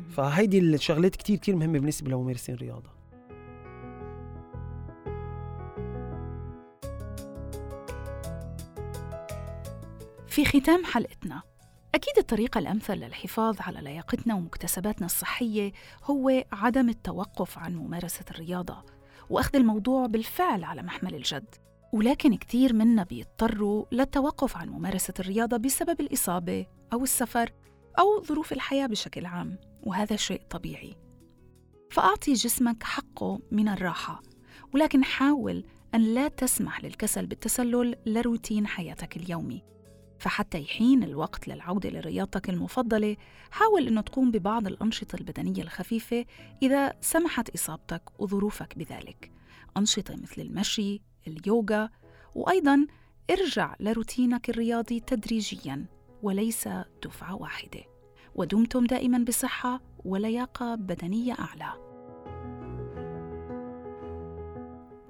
فهيدي 0.09 0.59
الشغلات 0.59 1.15
كتير 1.15 1.37
كتير 1.37 1.55
مهمة 1.55 1.79
بالنسبة 1.79 2.11
لممارسين 2.11 2.55
الرياضة. 2.55 2.89
في 10.27 10.45
ختام 10.45 10.85
حلقتنا. 10.85 11.41
أكيد 11.95 12.17
الطريقة 12.17 12.59
الأمثل 12.59 12.93
للحفاظ 12.93 13.61
على 13.61 13.81
لياقتنا 13.81 14.35
ومكتسباتنا 14.35 15.05
الصحية 15.05 15.71
هو 16.03 16.43
عدم 16.51 16.89
التوقف 16.89 17.57
عن 17.57 17.75
ممارسة 17.75 18.25
الرياضة 18.31 18.83
وأخذ 19.29 19.55
الموضوع 19.55 20.05
بالفعل 20.05 20.63
على 20.63 20.81
محمل 20.81 21.15
الجد. 21.15 21.55
ولكن 21.93 22.35
كتير 22.35 22.73
منا 22.73 23.03
بيضطروا 23.03 23.85
للتوقف 23.91 24.57
عن 24.57 24.69
ممارسة 24.69 25.13
الرياضة 25.19 25.57
بسبب 25.57 26.01
الإصابة 26.01 26.65
أو 26.93 27.03
السفر 27.03 27.53
أو 27.99 28.23
ظروف 28.23 28.53
الحياة 28.53 28.87
بشكل 28.87 29.25
عام 29.25 29.57
وهذا 29.83 30.15
شيء 30.15 30.41
طبيعي. 30.49 30.95
فأعطي 31.91 32.33
جسمك 32.33 32.83
حقه 32.83 33.39
من 33.51 33.67
الراحة 33.69 34.23
ولكن 34.73 35.03
حاول 35.03 35.63
أن 35.95 36.13
لا 36.13 36.27
تسمح 36.27 36.83
للكسل 36.83 37.25
بالتسلل 37.25 37.95
لروتين 38.05 38.67
حياتك 38.67 39.17
اليومي. 39.17 39.63
فحتى 40.19 40.61
يحين 40.61 41.03
الوقت 41.03 41.47
للعودة 41.47 41.89
لرياضتك 41.89 42.49
المفضلة 42.49 43.17
حاول 43.51 43.87
أنه 43.87 44.01
تقوم 44.01 44.31
ببعض 44.31 44.67
الأنشطة 44.67 45.15
البدنية 45.15 45.61
الخفيفة 45.61 46.25
إذا 46.61 46.93
سمحت 47.01 47.49
إصابتك 47.49 48.21
وظروفك 48.21 48.77
بذلك. 48.77 49.31
أنشطة 49.77 50.15
مثل 50.15 50.41
المشي، 50.41 51.01
اليوغا 51.27 51.89
وأيضاً 52.35 52.87
ارجع 53.31 53.75
لروتينك 53.79 54.49
الرياضي 54.49 54.99
تدريجياً 54.99 55.85
وليس 56.23 56.69
دفعة 57.03 57.35
واحدة. 57.35 57.83
ودمتم 58.35 58.85
دائماً 58.85 59.17
بصحة 59.17 59.81
ولياقة 60.05 60.75
بدنية 60.75 61.33
أعلى. 61.33 61.87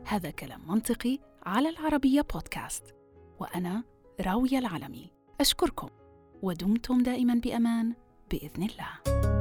هذا 0.06 0.30
كلام 0.30 0.62
منطقي 0.68 1.20
على 1.46 1.70
العربية 1.70 2.22
بودكاست. 2.22 2.96
وأنا 3.40 3.84
راوية 4.22 4.60
العلمي. 4.60 5.12
أشكركم. 5.42 5.90
ودمتم 6.42 7.04
دائما 7.04 7.34
بأمان. 7.34 7.94
بإذن 8.32 8.64
الله. 8.64 9.37